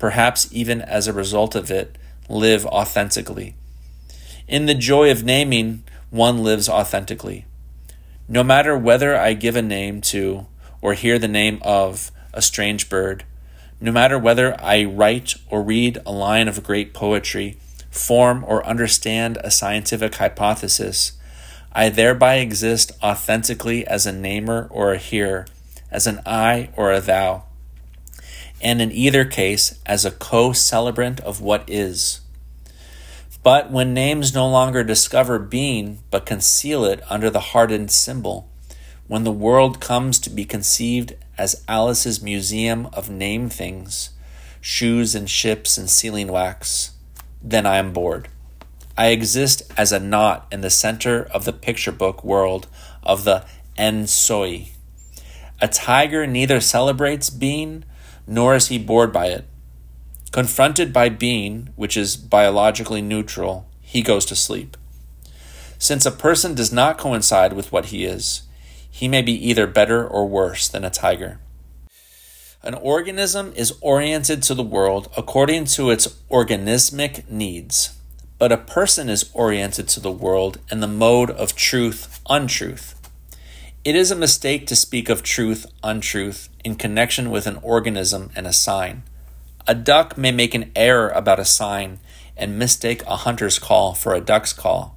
perhaps 0.00 0.48
even 0.50 0.82
as 0.82 1.06
a 1.06 1.12
result 1.12 1.54
of 1.54 1.70
it, 1.70 1.96
live 2.28 2.66
authentically. 2.66 3.54
In 4.48 4.66
the 4.66 4.74
joy 4.74 5.08
of 5.12 5.22
naming, 5.22 5.84
one 6.10 6.42
lives 6.42 6.68
authentically. 6.68 7.44
No 8.28 8.42
matter 8.42 8.76
whether 8.76 9.16
I 9.16 9.34
give 9.34 9.54
a 9.54 9.62
name 9.62 10.00
to 10.00 10.46
or 10.82 10.94
hear 10.94 11.16
the 11.16 11.28
name 11.28 11.60
of 11.62 12.10
a 12.32 12.42
strange 12.42 12.88
bird, 12.88 13.22
no 13.80 13.92
matter 13.92 14.18
whether 14.18 14.58
I 14.60 14.84
write 14.84 15.34
or 15.50 15.62
read 15.62 15.98
a 16.06 16.12
line 16.12 16.48
of 16.48 16.64
great 16.64 16.94
poetry, 16.94 17.58
form 17.90 18.44
or 18.46 18.66
understand 18.66 19.38
a 19.42 19.50
scientific 19.50 20.14
hypothesis, 20.14 21.12
I 21.72 21.90
thereby 21.90 22.36
exist 22.36 22.92
authentically 23.02 23.86
as 23.86 24.06
a 24.06 24.12
namer 24.12 24.66
or 24.70 24.92
a 24.92 24.98
hearer, 24.98 25.46
as 25.90 26.06
an 26.06 26.20
I 26.24 26.70
or 26.76 26.90
a 26.90 27.00
thou, 27.00 27.44
and 28.62 28.80
in 28.80 28.90
either 28.92 29.24
case 29.24 29.78
as 29.84 30.04
a 30.04 30.10
co 30.10 30.52
celebrant 30.52 31.20
of 31.20 31.40
what 31.40 31.68
is. 31.68 32.20
But 33.42 33.70
when 33.70 33.94
names 33.94 34.34
no 34.34 34.48
longer 34.48 34.82
discover 34.82 35.38
being 35.38 35.98
but 36.10 36.26
conceal 36.26 36.84
it 36.84 37.00
under 37.10 37.30
the 37.30 37.52
hardened 37.52 37.90
symbol, 37.90 38.48
when 39.06 39.24
the 39.24 39.30
world 39.30 39.80
comes 39.80 40.18
to 40.20 40.30
be 40.30 40.44
conceived 40.44 41.14
as 41.38 41.64
Alice's 41.68 42.22
museum 42.22 42.86
of 42.92 43.10
name 43.10 43.48
things, 43.48 44.10
shoes 44.60 45.14
and 45.14 45.28
ships 45.28 45.78
and 45.78 45.88
sealing 45.88 46.28
wax, 46.28 46.92
then 47.42 47.66
I 47.66 47.76
am 47.76 47.92
bored. 47.92 48.28
I 48.96 49.08
exist 49.08 49.62
as 49.76 49.92
a 49.92 50.00
knot 50.00 50.46
in 50.50 50.62
the 50.62 50.70
center 50.70 51.24
of 51.24 51.44
the 51.44 51.52
picture 51.52 51.92
book 51.92 52.24
world 52.24 52.66
of 53.02 53.24
the 53.24 53.44
en-soi. 53.76 54.68
A 55.60 55.68
tiger 55.68 56.26
neither 56.26 56.60
celebrates 56.60 57.30
being 57.30 57.84
nor 58.26 58.54
is 58.54 58.68
he 58.68 58.78
bored 58.78 59.12
by 59.12 59.26
it. 59.26 59.44
Confronted 60.32 60.92
by 60.92 61.08
being, 61.08 61.70
which 61.76 61.96
is 61.96 62.16
biologically 62.16 63.00
neutral, 63.00 63.68
he 63.80 64.02
goes 64.02 64.24
to 64.26 64.36
sleep. 64.36 64.76
Since 65.78 66.04
a 66.04 66.10
person 66.10 66.54
does 66.54 66.72
not 66.72 66.98
coincide 66.98 67.52
with 67.52 67.70
what 67.70 67.86
he 67.86 68.04
is, 68.04 68.42
he 68.96 69.08
may 69.08 69.20
be 69.20 69.50
either 69.50 69.66
better 69.66 70.08
or 70.08 70.26
worse 70.26 70.68
than 70.68 70.82
a 70.82 70.88
tiger. 70.88 71.38
An 72.62 72.72
organism 72.72 73.52
is 73.54 73.76
oriented 73.82 74.42
to 74.44 74.54
the 74.54 74.62
world 74.62 75.12
according 75.18 75.66
to 75.76 75.90
its 75.90 76.06
organismic 76.30 77.28
needs, 77.28 77.94
but 78.38 78.50
a 78.50 78.56
person 78.56 79.10
is 79.10 79.30
oriented 79.34 79.86
to 79.88 80.00
the 80.00 80.10
world 80.10 80.60
in 80.70 80.80
the 80.80 80.86
mode 80.86 81.30
of 81.30 81.54
truth, 81.54 82.20
untruth. 82.30 82.94
It 83.84 83.94
is 83.94 84.10
a 84.10 84.16
mistake 84.16 84.66
to 84.68 84.74
speak 84.74 85.10
of 85.10 85.22
truth, 85.22 85.66
untruth 85.82 86.48
in 86.64 86.76
connection 86.76 87.30
with 87.30 87.46
an 87.46 87.58
organism 87.62 88.30
and 88.34 88.46
a 88.46 88.52
sign. 88.52 89.02
A 89.66 89.74
duck 89.74 90.16
may 90.16 90.32
make 90.32 90.54
an 90.54 90.72
error 90.74 91.10
about 91.10 91.38
a 91.38 91.44
sign 91.44 91.98
and 92.34 92.58
mistake 92.58 93.02
a 93.02 93.16
hunter's 93.16 93.58
call 93.58 93.92
for 93.92 94.14
a 94.14 94.22
duck's 94.22 94.54
call. 94.54 94.96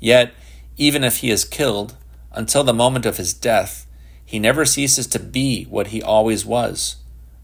Yet, 0.00 0.34
even 0.76 1.04
if 1.04 1.18
he 1.18 1.30
is 1.30 1.44
killed, 1.44 1.94
until 2.32 2.64
the 2.64 2.72
moment 2.72 3.06
of 3.06 3.16
his 3.16 3.34
death, 3.34 3.86
he 4.24 4.38
never 4.38 4.64
ceases 4.64 5.06
to 5.08 5.18
be 5.18 5.64
what 5.64 5.88
he 5.88 6.02
always 6.02 6.44
was 6.44 6.96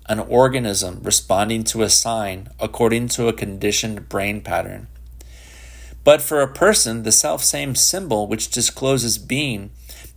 an 0.08 0.20
organism 0.20 1.00
responding 1.02 1.64
to 1.64 1.82
a 1.82 1.90
sign 1.90 2.48
according 2.60 3.08
to 3.08 3.28
a 3.28 3.32
conditioned 3.32 4.08
brain 4.08 4.40
pattern. 4.40 4.86
But 6.04 6.22
for 6.22 6.40
a 6.40 6.52
person, 6.52 7.02
the 7.02 7.12
self 7.12 7.42
same 7.42 7.74
symbol 7.74 8.28
which 8.28 8.50
discloses 8.50 9.18
being 9.18 9.70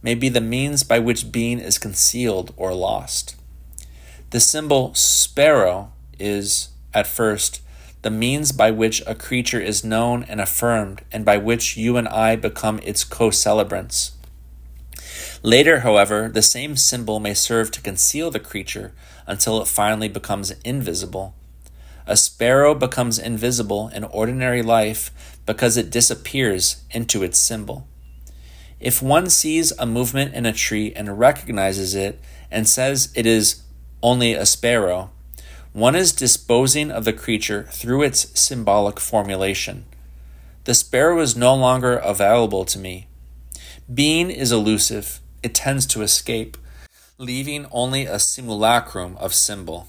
may 0.04 0.14
be 0.14 0.30
the 0.30 0.42
means 0.42 0.84
by 0.84 1.00
which 1.00 1.32
being 1.32 1.60
is 1.60 1.80
concealed 1.80 2.54
or 2.56 2.74
lost. 2.74 3.36
The 4.30 4.40
symbol 4.40 4.94
sparrow 4.94 5.92
is, 6.20 6.70
at 6.94 7.08
first, 7.08 7.62
the 8.04 8.12
means 8.12 8.52
by 8.52 8.70
which 8.70 9.02
a 9.08 9.16
creature 9.16 9.60
is 9.60 9.84
known 9.84 10.24
and 10.24 10.40
affirmed, 10.40 11.02
and 11.12 11.26
by 11.26 11.38
which 11.38 11.76
you 11.76 11.98
and 11.98 12.08
I 12.08 12.36
become 12.36 12.80
its 12.84 13.04
co 13.04 13.32
celebrants. 13.32 14.12
Later, 15.42 15.80
however, 15.80 16.28
the 16.28 16.42
same 16.42 16.76
symbol 16.76 17.20
may 17.20 17.34
serve 17.34 17.72
to 17.72 17.82
conceal 17.82 18.30
the 18.30 18.40
creature 18.40 18.94
until 19.26 19.62
it 19.62 19.68
finally 19.68 20.10
becomes 20.10 20.52
invisible. 20.66 21.34
A 22.06 22.18
sparrow 22.18 22.76
becomes 22.76 23.18
invisible 23.18 23.88
in 23.90 24.04
ordinary 24.04 24.62
life 24.62 25.12
because 25.46 25.78
it 25.78 25.92
disappears 25.92 26.84
into 26.92 27.24
its 27.24 27.40
symbol. 27.40 27.88
If 28.80 29.02
one 29.02 29.30
sees 29.30 29.72
a 29.74 29.86
movement 29.86 30.34
in 30.34 30.46
a 30.46 30.54
tree 30.54 30.92
and 30.94 31.20
recognizes 31.20 31.96
it 31.96 32.20
and 32.50 32.68
says 32.68 33.12
it 33.16 33.26
is 33.26 33.62
only 34.02 34.34
a 34.34 34.46
sparrow, 34.46 35.12
one 35.72 35.96
is 35.96 36.12
disposing 36.12 36.90
of 36.90 37.06
the 37.06 37.14
creature 37.14 37.64
through 37.72 38.04
its 38.04 38.40
symbolic 38.40 39.00
formulation. 39.00 39.86
The 40.64 40.74
sparrow 40.74 41.22
is 41.22 41.36
no 41.36 41.56
longer 41.56 41.96
available 41.96 42.66
to 42.66 42.80
me. 42.80 43.08
Being 43.94 44.30
is 44.30 44.52
elusive, 44.52 45.20
it 45.42 45.54
tends 45.54 45.86
to 45.88 46.02
escape, 46.02 46.58
leaving 47.18 47.66
only 47.72 48.06
a 48.06 48.20
simulacrum 48.20 49.18
of 49.18 49.34
symbol. 49.34 49.88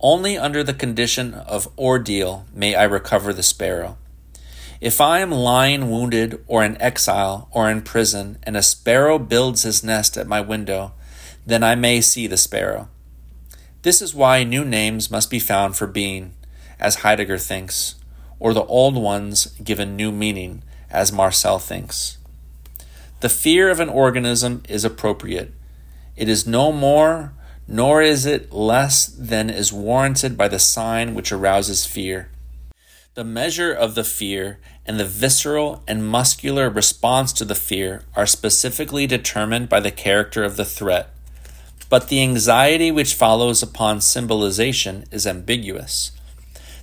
Only 0.00 0.38
under 0.38 0.62
the 0.62 0.74
condition 0.74 1.34
of 1.34 1.68
ordeal 1.76 2.46
may 2.54 2.74
I 2.74 2.84
recover 2.84 3.32
the 3.32 3.42
sparrow. 3.42 3.98
If 4.80 5.00
I 5.00 5.18
am 5.18 5.32
lying 5.32 5.90
wounded 5.90 6.44
or 6.46 6.64
in 6.64 6.80
exile 6.80 7.48
or 7.50 7.68
in 7.68 7.82
prison, 7.82 8.38
and 8.44 8.56
a 8.56 8.62
sparrow 8.62 9.18
builds 9.18 9.62
his 9.62 9.82
nest 9.82 10.16
at 10.16 10.28
my 10.28 10.40
window, 10.40 10.92
then 11.44 11.64
I 11.64 11.74
may 11.74 12.00
see 12.00 12.28
the 12.28 12.36
sparrow. 12.36 12.88
This 13.82 14.00
is 14.00 14.14
why 14.14 14.44
new 14.44 14.64
names 14.64 15.10
must 15.10 15.30
be 15.30 15.40
found 15.40 15.76
for 15.76 15.86
being, 15.86 16.34
as 16.78 16.96
Heidegger 16.96 17.38
thinks, 17.38 17.96
or 18.38 18.52
the 18.52 18.64
old 18.64 18.94
ones 18.94 19.46
given 19.64 19.96
new 19.96 20.12
meaning, 20.12 20.62
as 20.90 21.10
Marcel 21.10 21.58
thinks. 21.58 22.17
The 23.20 23.28
fear 23.28 23.70
of 23.70 23.80
an 23.80 23.88
organism 23.88 24.62
is 24.68 24.84
appropriate. 24.84 25.52
It 26.16 26.28
is 26.28 26.46
no 26.46 26.72
more, 26.72 27.32
nor 27.66 28.00
is 28.00 28.26
it 28.26 28.52
less 28.52 29.06
than 29.06 29.50
is 29.50 29.72
warranted 29.72 30.36
by 30.36 30.48
the 30.48 30.58
sign 30.58 31.14
which 31.14 31.32
arouses 31.32 31.84
fear. 31.84 32.30
The 33.14 33.24
measure 33.24 33.72
of 33.72 33.94
the 33.94 34.04
fear 34.04 34.60
and 34.86 34.98
the 35.00 35.04
visceral 35.04 35.82
and 35.88 36.08
muscular 36.08 36.70
response 36.70 37.32
to 37.34 37.44
the 37.44 37.54
fear 37.54 38.04
are 38.14 38.26
specifically 38.26 39.06
determined 39.06 39.68
by 39.68 39.80
the 39.80 39.90
character 39.90 40.44
of 40.44 40.56
the 40.56 40.64
threat 40.64 41.10
but 41.88 42.08
the 42.08 42.22
anxiety 42.22 42.90
which 42.90 43.14
follows 43.14 43.62
upon 43.62 44.00
symbolization 44.00 45.04
is 45.10 45.26
ambiguous. 45.26 46.12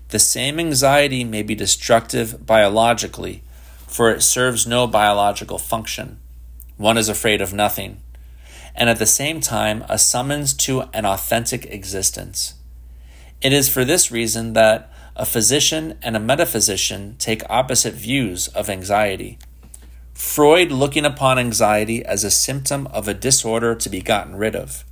The 0.09 0.19
same 0.19 0.59
anxiety 0.59 1.23
may 1.23 1.43
be 1.43 1.55
destructive 1.55 2.45
biologically, 2.45 3.43
for 3.87 4.11
it 4.11 4.21
serves 4.21 4.65
no 4.65 4.87
biological 4.87 5.57
function. 5.57 6.19
One 6.77 6.97
is 6.97 7.07
afraid 7.07 7.41
of 7.41 7.53
nothing, 7.53 8.01
and 8.75 8.89
at 8.89 8.99
the 8.99 9.05
same 9.05 9.39
time 9.39 9.85
a 9.87 9.97
summons 9.97 10.53
to 10.55 10.83
an 10.93 11.05
authentic 11.05 11.65
existence. 11.67 12.55
It 13.41 13.53
is 13.53 13.69
for 13.69 13.85
this 13.85 14.11
reason 14.11 14.53
that 14.53 14.91
a 15.15 15.25
physician 15.25 15.97
and 16.01 16.17
a 16.17 16.19
metaphysician 16.19 17.15
take 17.17 17.49
opposite 17.49 17.93
views 17.93 18.49
of 18.49 18.69
anxiety. 18.69 19.37
Freud 20.13 20.71
looking 20.71 21.05
upon 21.05 21.39
anxiety 21.39 22.03
as 22.05 22.23
a 22.23 22.31
symptom 22.31 22.87
of 22.87 23.07
a 23.07 23.13
disorder 23.13 23.75
to 23.75 23.89
be 23.89 24.01
gotten 24.01 24.35
rid 24.35 24.55
of. 24.55 24.83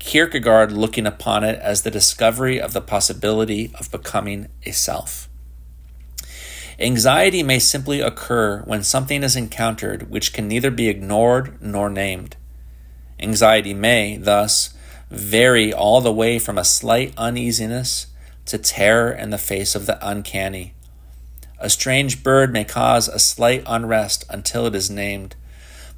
Kierkegaard 0.00 0.72
looking 0.72 1.06
upon 1.06 1.44
it 1.44 1.58
as 1.60 1.82
the 1.82 1.90
discovery 1.90 2.60
of 2.60 2.72
the 2.72 2.80
possibility 2.80 3.70
of 3.78 3.90
becoming 3.90 4.48
a 4.64 4.72
self. 4.72 5.27
Anxiety 6.80 7.42
may 7.42 7.58
simply 7.58 8.00
occur 8.00 8.60
when 8.60 8.84
something 8.84 9.24
is 9.24 9.34
encountered 9.34 10.08
which 10.10 10.32
can 10.32 10.46
neither 10.46 10.70
be 10.70 10.88
ignored 10.88 11.60
nor 11.60 11.90
named. 11.90 12.36
Anxiety 13.18 13.74
may, 13.74 14.16
thus, 14.16 14.74
vary 15.10 15.72
all 15.72 16.00
the 16.00 16.12
way 16.12 16.38
from 16.38 16.56
a 16.56 16.64
slight 16.64 17.12
uneasiness 17.16 18.06
to 18.44 18.58
terror 18.58 19.10
in 19.10 19.30
the 19.30 19.38
face 19.38 19.74
of 19.74 19.86
the 19.86 19.98
uncanny. 20.08 20.72
A 21.58 21.68
strange 21.68 22.22
bird 22.22 22.52
may 22.52 22.62
cause 22.62 23.08
a 23.08 23.18
slight 23.18 23.64
unrest 23.66 24.24
until 24.30 24.64
it 24.66 24.76
is 24.76 24.88
named, 24.88 25.34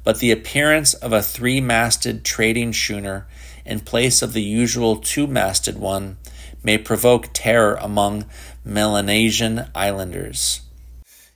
but 0.03 0.17
the 0.17 0.31
appearance 0.31 0.95
of 0.95 1.13
a 1.13 1.21
three 1.21 1.61
masted 1.61 2.25
trading 2.25 2.73
schooner 2.73 3.27
in 3.67 3.81
place 3.81 4.23
of 4.23 4.33
the 4.33 4.41
usual 4.41 4.95
two 4.95 5.27
masted 5.27 5.77
one 5.77 6.17
may 6.63 6.79
provoke 6.79 7.29
terror 7.33 7.75
among 7.75 8.25
Melanesian 8.65 9.67
islanders. 9.75 10.61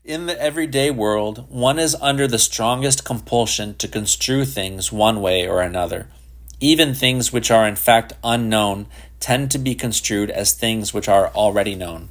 In 0.06 0.28
the 0.28 0.39
everyday 0.39 0.91
world, 0.91 1.48
one 1.50 1.80
is 1.80 1.98
under 2.00 2.28
the 2.28 2.38
strongest 2.38 3.04
compulsion 3.04 3.74
to 3.78 3.88
construe 3.88 4.46
things 4.46 4.91
one 4.91 5.20
way 5.20 5.48
or 5.48 5.62
another. 5.62 6.10
Even 6.60 6.94
things 6.94 7.34
which 7.34 7.50
are 7.50 7.68
in 7.68 7.76
fact 7.76 8.13
unknown 8.24 8.86
tend 9.20 9.50
to 9.50 9.58
be 9.58 9.74
construed 9.74 10.30
as 10.30 10.54
things 10.54 10.94
which 10.94 11.08
are 11.08 11.30
already 11.30 11.74
known. 11.74 12.10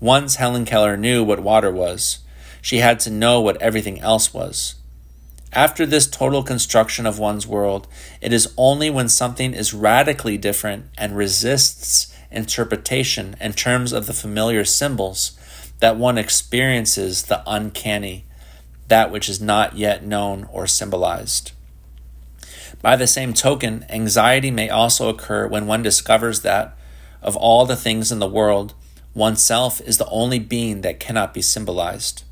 Once 0.00 0.36
Helen 0.36 0.64
Keller 0.64 0.96
knew 0.96 1.22
what 1.22 1.40
water 1.40 1.70
was. 1.70 2.20
She 2.62 2.78
had 2.78 2.98
to 3.00 3.10
know 3.10 3.38
what 3.38 3.60
everything 3.60 4.00
else 4.00 4.32
was. 4.32 4.76
After 5.52 5.84
this 5.84 6.06
total 6.06 6.42
construction 6.42 7.04
of 7.04 7.18
one's 7.18 7.46
world, 7.46 7.86
it 8.22 8.32
is 8.32 8.54
only 8.56 8.88
when 8.88 9.10
something 9.10 9.52
is 9.52 9.74
radically 9.74 10.38
different 10.38 10.86
and 10.96 11.14
resists 11.14 12.16
interpretation 12.30 13.36
in 13.38 13.52
terms 13.52 13.92
of 13.92 14.06
the 14.06 14.14
familiar 14.14 14.64
symbols 14.64 15.36
that 15.80 15.96
one 15.96 16.18
experiences 16.18 17.24
the 17.24 17.42
uncanny, 17.46 18.24
that 18.88 19.10
which 19.10 19.28
is 19.28 19.40
not 19.40 19.76
yet 19.76 20.04
known 20.04 20.48
or 20.52 20.66
symbolized. 20.66 21.52
By 22.82 22.96
the 22.96 23.06
same 23.06 23.34
token, 23.34 23.84
anxiety 23.90 24.50
may 24.50 24.70
also 24.70 25.08
occur 25.08 25.46
when 25.46 25.66
one 25.66 25.82
discovers 25.82 26.42
that, 26.42 26.76
of 27.22 27.36
all 27.36 27.66
the 27.66 27.76
things 27.76 28.10
in 28.10 28.18
the 28.18 28.28
world, 28.28 28.74
oneself 29.14 29.80
is 29.82 29.98
the 29.98 30.08
only 30.08 30.38
being 30.38 30.80
that 30.82 31.00
cannot 31.00 31.34
be 31.34 31.42
symbolized. 31.42 32.24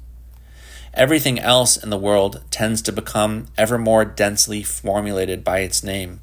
Everything 0.95 1.39
else 1.39 1.77
in 1.77 1.91
the 1.91 1.99
world 1.99 2.43
tends 2.51 2.81
to 2.83 2.93
become 2.93 3.47
ever 3.57 3.79
more 3.79 4.05
densely 4.05 4.63
formulated 4.63 5.45
by 5.45 5.61
its 5.61 5.85
name. 5.85 6.21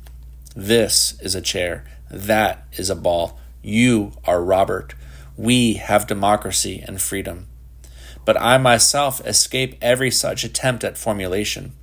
This 0.55 1.19
is 1.21 1.35
a 1.35 1.41
chair. 1.41 1.85
That 2.09 2.65
is 2.73 2.89
a 2.89 2.95
ball. 2.95 3.39
You 3.61 4.13
are 4.25 4.41
Robert. 4.41 4.95
We 5.37 5.73
have 5.75 6.07
democracy 6.07 6.83
and 6.85 7.01
freedom. 7.01 7.47
But 8.23 8.39
I 8.41 8.57
myself 8.57 9.25
escape 9.25 9.77
every 9.81 10.11
such 10.11 10.43
attempt 10.43 10.83
at 10.83 10.97
formulation. 10.97 11.73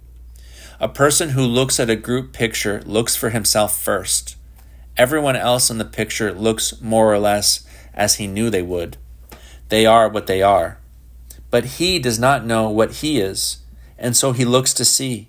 A 0.80 0.88
person 0.88 1.30
who 1.30 1.42
looks 1.42 1.78
at 1.78 1.90
a 1.90 1.96
group 1.96 2.32
picture 2.32 2.82
looks 2.84 3.14
for 3.14 3.30
himself 3.30 3.80
first. 3.80 4.36
Everyone 4.96 5.36
else 5.36 5.70
in 5.70 5.78
the 5.78 5.84
picture 5.84 6.32
looks 6.32 6.80
more 6.80 7.12
or 7.12 7.18
less 7.18 7.66
as 7.94 8.16
he 8.16 8.26
knew 8.26 8.50
they 8.50 8.62
would. 8.62 8.96
They 9.68 9.86
are 9.86 10.08
what 10.08 10.26
they 10.26 10.42
are 10.42 10.78
but 11.52 11.76
he 11.76 11.98
does 11.98 12.18
not 12.18 12.46
know 12.46 12.70
what 12.70 12.94
he 12.94 13.20
is, 13.20 13.58
and 13.98 14.16
so 14.16 14.32
he 14.32 14.44
looks 14.44 14.72
to 14.72 14.86
see. 14.86 15.28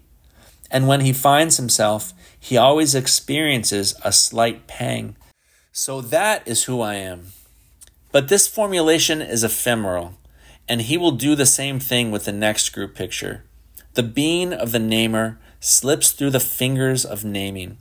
And 0.72 0.88
when 0.88 1.02
he 1.02 1.12
finds 1.12 1.58
himself, 1.58 2.14
he 2.40 2.56
always 2.56 2.96
experiences 2.96 3.94
a 4.06 4.14
slight 4.14 4.66
pang. 4.66 5.18
So 5.74 6.00
that 6.00 6.48
is 6.48 6.64
who 6.64 6.80
I 6.80 6.96
am. 6.96 7.34
But 8.14 8.28
this 8.28 8.48
formulation 8.48 9.24
is 9.24 9.44
ephemeral, 9.44 10.14
and 10.70 10.82
he 10.82 10.98
will 10.98 11.12
do 11.12 11.34
the 11.36 11.48
same 11.48 11.80
thing 11.80 12.12
with 12.12 12.26
the 12.26 12.32
next 12.32 12.70
group 12.70 12.94
picture. 12.94 13.44
The 13.96 14.04
being 14.04 14.54
of 14.54 14.72
the 14.72 14.78
namer 14.78 15.40
slips 15.60 16.12
through 16.12 16.30
the 16.30 16.40
fingers 16.40 17.06
of 17.06 17.26
naming. 17.26 17.78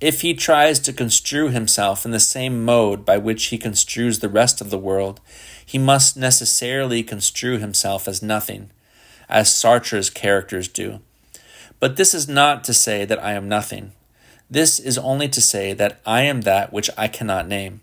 If 0.00 0.22
he 0.22 0.34
tries 0.34 0.80
to 0.80 0.92
construe 0.92 1.50
himself 1.50 2.04
in 2.04 2.10
the 2.10 2.18
same 2.18 2.64
mode 2.64 3.04
by 3.04 3.18
which 3.18 3.46
he 3.46 3.56
construes 3.56 4.18
the 4.18 4.28
rest 4.28 4.60
of 4.60 4.70
the 4.70 4.78
world, 4.78 5.20
he 5.64 5.78
must 5.78 6.16
necessarily 6.16 7.04
construe 7.04 7.58
himself 7.58 8.08
as 8.08 8.20
nothing, 8.20 8.70
as 9.28 9.52
Sartre's 9.52 10.10
characters 10.10 10.66
do. 10.66 10.98
But 11.78 11.94
this 11.94 12.14
is 12.14 12.26
not 12.26 12.64
to 12.64 12.74
say 12.74 13.04
that 13.04 13.22
I 13.22 13.34
am 13.34 13.48
nothing. 13.48 13.92
This 14.50 14.80
is 14.80 14.98
only 14.98 15.28
to 15.28 15.40
say 15.40 15.72
that 15.72 16.00
I 16.04 16.22
am 16.22 16.40
that 16.40 16.72
which 16.72 16.90
I 16.98 17.06
cannot 17.06 17.46
name. 17.46 17.80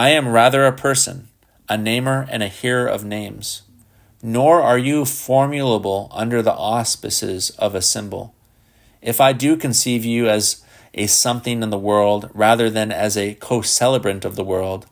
I 0.00 0.12
am 0.12 0.28
rather 0.28 0.64
a 0.64 0.72
person, 0.72 1.28
a 1.68 1.76
namer 1.76 2.26
and 2.30 2.42
a 2.42 2.48
hearer 2.48 2.86
of 2.86 3.04
names. 3.04 3.64
Nor 4.22 4.62
are 4.62 4.78
you 4.78 5.04
formulable 5.04 6.08
under 6.10 6.40
the 6.40 6.54
auspices 6.54 7.50
of 7.58 7.74
a 7.74 7.82
symbol. 7.82 8.34
If 9.02 9.20
I 9.20 9.34
do 9.34 9.58
conceive 9.58 10.02
you 10.06 10.26
as 10.26 10.64
a 10.94 11.06
something 11.06 11.62
in 11.62 11.68
the 11.68 11.78
world 11.78 12.30
rather 12.32 12.70
than 12.70 12.90
as 12.90 13.14
a 13.18 13.34
co 13.34 13.60
celebrant 13.60 14.24
of 14.24 14.36
the 14.36 14.42
world, 14.42 14.86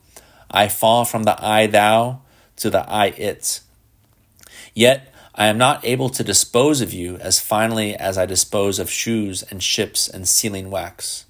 I 0.50 0.68
fall 0.68 1.06
from 1.06 1.22
the 1.22 1.42
I 1.42 1.66
thou 1.68 2.20
to 2.56 2.68
the 2.68 2.86
I 2.86 3.06
it. 3.06 3.60
Yet 4.74 5.10
I 5.34 5.46
am 5.46 5.56
not 5.56 5.82
able 5.86 6.10
to 6.10 6.22
dispose 6.22 6.82
of 6.82 6.92
you 6.92 7.16
as 7.16 7.40
finely 7.40 7.96
as 7.96 8.18
I 8.18 8.26
dispose 8.26 8.78
of 8.78 8.90
shoes 8.90 9.42
and 9.44 9.62
ships 9.62 10.06
and 10.06 10.28
sealing 10.28 10.70
wax. 10.70 11.24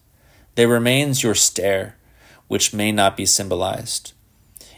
There 0.56 0.66
remains 0.66 1.22
your 1.22 1.36
stare, 1.36 1.94
which 2.48 2.74
may 2.74 2.90
not 2.90 3.16
be 3.16 3.24
symbolized. 3.24 4.12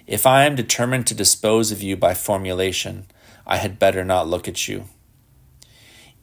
If 0.07 0.27
I 0.27 0.45
am 0.45 0.55
determined 0.55 1.07
to 1.07 1.15
dispose 1.15 1.73
of 1.73 1.83
you 1.83 1.97
by 1.97 2.15
formulation, 2.15 3.07
I 3.47 3.57
had 3.57 3.79
better 3.79 4.05
not 4.05 4.29
look 4.29 4.47
at 4.47 4.69
you. 4.69 4.85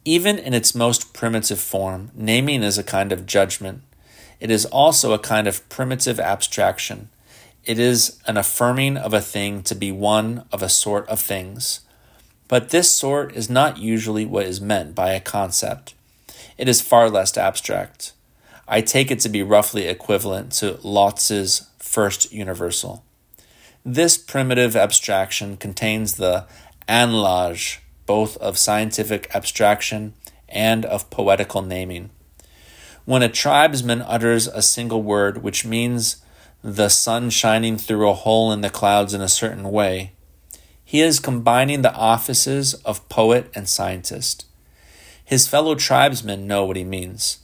Even 0.04 0.38
in 0.38 0.54
its 0.54 0.74
most 0.74 1.12
primitive 1.12 1.60
form, 1.60 2.10
naming 2.14 2.62
is 2.62 2.78
a 2.78 2.84
kind 2.84 3.12
of 3.12 3.26
judgment. 3.26 3.82
It 4.40 4.50
is 4.50 4.64
also 4.66 5.12
a 5.12 5.18
kind 5.18 5.46
of 5.46 5.68
primitive 5.68 6.20
abstraction. 6.20 7.08
It 7.64 7.78
is 7.78 8.18
an 8.26 8.36
affirming 8.36 8.96
of 8.96 9.12
a 9.12 9.20
thing 9.20 9.62
to 9.64 9.74
be 9.74 9.90
one 9.90 10.44
of 10.52 10.62
a 10.62 10.68
sort 10.68 11.08
of 11.08 11.20
things 11.20 11.80
but 12.48 12.70
this 12.70 12.90
sort 12.90 13.36
is 13.36 13.50
not 13.50 13.76
usually 13.76 14.24
what 14.24 14.46
is 14.46 14.60
meant 14.60 14.94
by 14.94 15.12
a 15.12 15.20
concept. 15.20 15.94
It 16.56 16.68
is 16.68 16.80
far 16.80 17.10
less 17.10 17.36
abstract. 17.36 18.12
I 18.70 18.82
take 18.82 19.10
it 19.10 19.20
to 19.20 19.30
be 19.30 19.42
roughly 19.42 19.86
equivalent 19.86 20.52
to 20.52 20.78
Lotze's 20.82 21.70
first 21.78 22.30
universal. 22.30 23.02
This 23.82 24.18
primitive 24.18 24.76
abstraction 24.76 25.56
contains 25.56 26.14
the 26.14 26.46
anlage 26.86 27.78
both 28.04 28.36
of 28.38 28.58
scientific 28.58 29.34
abstraction 29.34 30.12
and 30.50 30.84
of 30.84 31.08
poetical 31.08 31.62
naming. 31.62 32.10
When 33.06 33.22
a 33.22 33.30
tribesman 33.30 34.02
utters 34.02 34.46
a 34.46 34.60
single 34.60 35.02
word 35.02 35.42
which 35.42 35.64
means 35.64 36.22
the 36.62 36.90
sun 36.90 37.30
shining 37.30 37.78
through 37.78 38.08
a 38.08 38.14
hole 38.14 38.52
in 38.52 38.60
the 38.60 38.68
clouds 38.68 39.14
in 39.14 39.22
a 39.22 39.28
certain 39.28 39.70
way, 39.70 40.12
he 40.84 41.00
is 41.00 41.20
combining 41.20 41.80
the 41.80 41.94
offices 41.94 42.74
of 42.74 43.08
poet 43.08 43.50
and 43.54 43.66
scientist. 43.66 44.44
His 45.24 45.48
fellow 45.48 45.74
tribesmen 45.74 46.46
know 46.46 46.66
what 46.66 46.76
he 46.76 46.84
means. 46.84 47.38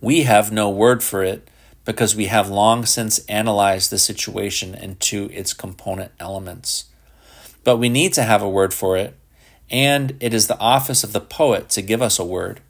We 0.00 0.22
have 0.22 0.52
no 0.52 0.70
word 0.70 1.02
for 1.02 1.22
it 1.22 1.48
because 1.84 2.16
we 2.16 2.26
have 2.26 2.50
long 2.50 2.84
since 2.84 3.20
analyzed 3.26 3.90
the 3.90 3.98
situation 3.98 4.74
into 4.74 5.30
its 5.32 5.54
component 5.54 6.12
elements. 6.20 6.86
But 7.64 7.78
we 7.78 7.88
need 7.88 8.12
to 8.14 8.24
have 8.24 8.42
a 8.42 8.48
word 8.48 8.74
for 8.74 8.96
it, 8.96 9.16
and 9.70 10.16
it 10.20 10.34
is 10.34 10.46
the 10.46 10.58
office 10.58 11.02
of 11.02 11.12
the 11.12 11.20
poet 11.20 11.70
to 11.70 11.82
give 11.82 12.02
us 12.02 12.18
a 12.18 12.24
word. 12.24 12.60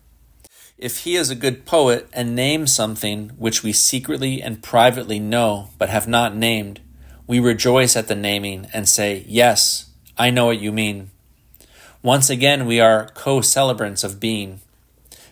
If 0.79 1.01
he 1.01 1.17
is 1.17 1.31
a 1.31 1.35
good 1.35 1.65
poet 1.65 2.07
and 2.13 2.37
names 2.37 2.75
something 2.75 3.31
which 3.39 3.63
we 3.63 3.73
secretly 3.73 4.43
and 4.43 4.63
privately 4.63 5.19
know 5.19 5.71
but 5.79 5.89
have 5.89 6.07
not 6.07 6.37
named, 6.37 6.81
we 7.27 7.41
rejoice 7.41 7.97
at 7.97 8.09
the 8.09 8.15
naming 8.15 8.69
and 8.75 8.87
say, 8.87 9.25
Yes, 9.27 9.91
I 10.19 10.31
know 10.31 10.47
what 10.47 10.61
you 10.61 10.73
mean. 10.73 11.11
Once 12.03 12.29
again, 12.29 12.67
we 12.67 12.79
are 12.79 13.09
co 13.15 13.41
celebrants 13.41 14.05
of 14.05 14.21
being. 14.21 14.61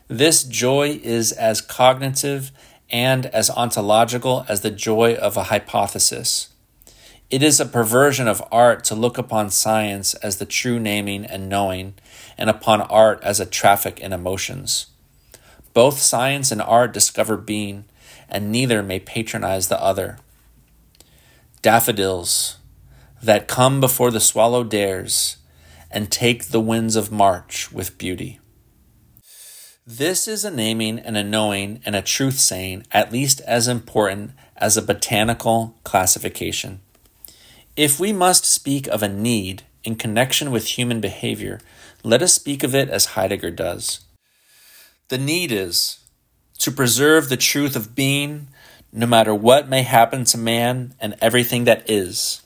This 0.09 0.45
joy 0.45 1.01
is 1.03 1.33
as 1.33 1.63
cognitive 1.63 2.53
and 2.91 3.25
as 3.27 3.49
ontological 3.49 4.45
as 4.51 4.61
the 4.61 4.71
joy 4.71 5.15
of 5.15 5.39
a 5.39 5.45
hypothesis. 5.45 6.51
It 7.31 7.43
is 7.43 7.59
a 7.59 7.65
perversion 7.65 8.29
of 8.29 8.45
art 8.53 8.85
to 8.85 8.95
look 8.95 9.17
upon 9.17 9.49
science 9.49 10.13
as 10.15 10.37
the 10.37 10.45
true 10.45 10.79
naming 10.79 11.25
and 11.25 11.49
knowing, 11.49 11.95
and 12.37 12.51
upon 12.51 12.83
art 12.83 13.19
as 13.23 13.41
a 13.41 13.47
traffic 13.47 13.99
in 13.99 14.13
emotions. 14.13 14.89
Both 15.73 15.99
science 15.99 16.53
and 16.53 16.61
art 16.61 16.93
discover 16.93 17.39
being, 17.39 17.87
and 18.29 18.53
neither 18.53 18.83
may 18.83 19.01
patronize 19.01 19.69
the 19.69 19.83
other 19.83 20.19
daffodils 21.63 22.59
that 23.23 23.49
come 23.49 23.81
before 23.81 24.11
the 24.11 24.21
swallow 24.21 24.65
dares 24.65 25.39
and 25.91 26.13
take 26.13 26.49
the 26.49 26.61
winds 26.61 26.95
of 26.95 27.11
March 27.11 27.73
with 27.73 27.97
beauty. 27.97 28.39
This 29.87 30.27
is 30.27 30.47
a 30.47 30.51
naming 30.51 30.99
and 30.99 31.15
a 31.15 31.23
knowing 31.23 31.83
and 31.85 31.95
a 31.95 32.01
truth 32.01 32.39
saying 32.39 32.87
at 32.91 33.13
least 33.13 33.43
as 33.43 33.69
important 33.69 34.31
as 34.57 34.79
a 34.79 34.83
botanical 34.83 35.75
classification. 35.85 36.81
If 37.77 38.01
we 38.01 38.11
must 38.11 38.47
speak 38.47 38.87
of 38.87 39.03
a 39.03 39.11
need 39.11 39.65
in 39.83 39.97
connection 39.97 40.51
with 40.51 40.79
human 40.79 41.03
behavior, 41.03 41.61
let 42.03 42.23
us 42.23 42.33
speak 42.33 42.63
of 42.63 42.75
it 42.75 42.89
as 42.89 43.13
Heidegger 43.13 43.51
does. 43.51 44.01
The 45.09 45.19
need 45.19 45.53
is 45.53 45.99
to 46.61 46.73
preserve 46.73 47.29
the 47.29 47.37
truth 47.37 47.77
of 47.77 47.95
being 47.95 48.49
no 48.91 49.07
matter 49.07 49.35
what 49.35 49.69
may 49.69 49.83
happen 49.83 50.25
to 50.25 50.39
man 50.39 50.95
and 50.99 51.15
everything 51.21 51.65
that 51.65 51.85
is. 51.91 52.41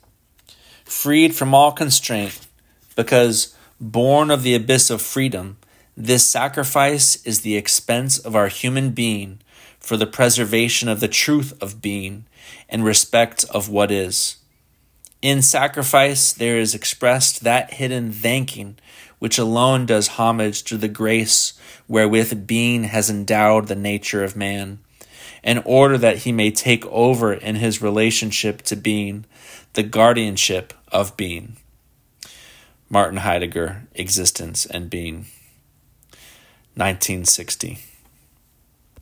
Freed 0.85 1.37
from 1.37 1.55
all 1.55 1.71
constraint, 1.71 2.49
because 2.97 3.55
born 3.81 4.33
of 4.33 4.43
the 4.43 4.57
abyss 4.57 4.91
of 4.91 5.01
freedom, 5.01 5.59
this 6.01 6.25
sacrifice 6.25 7.21
is 7.27 7.41
the 7.41 7.57
expense 7.57 8.21
of 8.21 8.37
our 8.37 8.47
human 8.47 8.91
being 8.91 9.41
for 9.81 9.97
the 9.97 10.07
preservation 10.07 10.89
of 10.89 11.01
the 11.01 11.09
truth 11.09 11.61
of 11.61 11.83
being 11.83 12.25
and 12.69 12.85
respect 12.85 13.45
of 13.51 13.69
what 13.69 13.91
is. 13.91 14.37
In 15.23 15.43
sacrifice, 15.43 16.33
there 16.33 16.57
is 16.57 16.73
expressed 16.73 17.43
that 17.43 17.75
hidden 17.75 18.13
thanking 18.13 18.79
which 19.19 19.39
alone 19.39 19.87
does 19.87 20.07
homage 20.07 20.63
to 20.63 20.77
the 20.77 20.87
grace 20.87 21.55
wherewith 21.89 22.47
being 22.47 22.85
has 22.85 23.11
endowed 23.11 23.67
the 23.67 23.75
nature 23.75 24.23
of 24.23 24.37
man 24.37 24.79
in 25.43 25.59
order 25.65 25.99
that 25.99 26.19
he 26.19 26.31
may 26.31 26.53
take 26.53 26.87
over 26.87 27.33
in 27.33 27.57
his 27.57 27.83
relationship 27.83 28.63
to 28.63 28.77
being, 28.77 29.25
the 29.73 29.83
guardianship 29.83 30.73
of 30.93 31.17
being. 31.17 31.57
Martin 32.89 33.19
Heidegger, 33.19 33.89
Existence 33.97 34.65
and 34.65 34.89
Being, 34.89 35.27
1960. 36.79 37.88